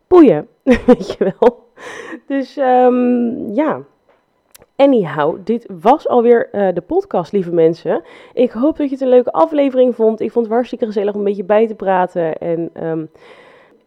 boeien, 0.08 0.48
weet 0.86 1.12
je 1.12 1.34
wel. 1.38 1.68
Dus 2.26 2.56
um, 2.56 3.52
ja, 3.54 3.82
Anyhow, 4.76 5.38
dit 5.44 5.66
was 5.80 6.08
alweer 6.08 6.48
uh, 6.52 6.68
de 6.74 6.80
podcast, 6.80 7.32
lieve 7.32 7.52
mensen. 7.52 8.02
Ik 8.32 8.50
hoop 8.50 8.76
dat 8.76 8.86
je 8.86 8.92
het 8.94 9.00
een 9.00 9.08
leuke 9.08 9.32
aflevering 9.32 9.94
vond. 9.94 10.20
Ik 10.20 10.32
vond 10.32 10.44
het 10.44 10.54
hartstikke 10.54 10.86
gezellig 10.86 11.12
om 11.12 11.18
een 11.18 11.24
beetje 11.24 11.44
bij 11.44 11.66
te 11.66 11.74
praten. 11.74 12.38
En, 12.38 12.70
um, 12.86 13.10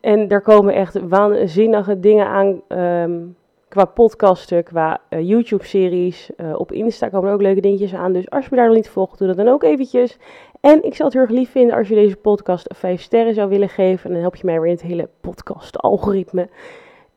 en 0.02 0.30
er 0.30 0.42
komen 0.42 0.74
echt 0.74 1.08
waanzinnige 1.08 2.00
dingen 2.00 2.28
aan 2.28 2.62
um, 2.80 3.36
qua 3.74 3.86
podcasten, 3.86 4.64
qua 4.64 5.02
uh, 5.10 5.28
YouTube-series. 5.28 6.30
Uh, 6.38 6.60
op 6.60 6.72
Insta 6.72 7.10
komen 7.10 7.28
er 7.28 7.34
ook 7.34 7.42
leuke 7.42 7.62
dingetjes 7.62 7.94
aan. 7.94 8.14
Dus 8.14 8.30
als 8.30 8.44
je 8.44 8.50
me 8.52 8.58
daar 8.58 8.68
nog 8.68 8.76
niet 8.76 8.90
volgt, 8.90 9.18
doe 9.18 9.28
dat 9.28 9.38
dan 9.38 9.48
ook 9.48 9.64
eventjes. 9.64 10.18
En 10.60 10.84
ik 10.84 10.96
zou 10.96 11.04
het 11.04 11.14
heel 11.14 11.22
erg 11.22 11.32
lief 11.32 11.52
vinden 11.52 11.76
als 11.76 11.88
je 11.88 11.96
deze 11.96 12.16
podcast 12.16 12.68
5 12.76 13.02
sterren 13.02 13.34
zou 13.34 13.50
willen 13.50 13.70
geven. 13.70 14.06
En 14.06 14.12
dan 14.12 14.22
help 14.22 14.36
je 14.36 14.46
mij 14.46 14.60
weer 14.60 14.70
in 14.70 14.76
het 14.76 14.82
hele 14.82 15.10
podcast-algoritme. 15.22 16.50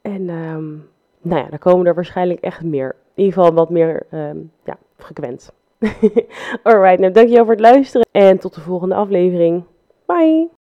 En 0.03 0.29
um, 0.29 0.88
nou 1.21 1.42
ja, 1.42 1.49
dan 1.51 1.59
komen 1.59 1.87
er 1.87 1.95
waarschijnlijk 1.95 2.40
echt 2.40 2.62
meer 2.62 2.97
in 3.14 3.25
ieder 3.25 3.33
geval 3.33 3.55
wat 3.55 3.71
meer 3.71 4.07
um, 4.12 4.51
ja, 4.64 4.77
frequent. 4.97 5.53
Alright, 6.62 6.99
nou 6.99 7.12
dankjewel 7.12 7.45
voor 7.45 7.55
het 7.55 7.61
luisteren 7.61 8.07
en 8.12 8.38
tot 8.38 8.55
de 8.55 8.61
volgende 8.61 8.95
aflevering. 8.95 9.64
Bye! 10.07 10.49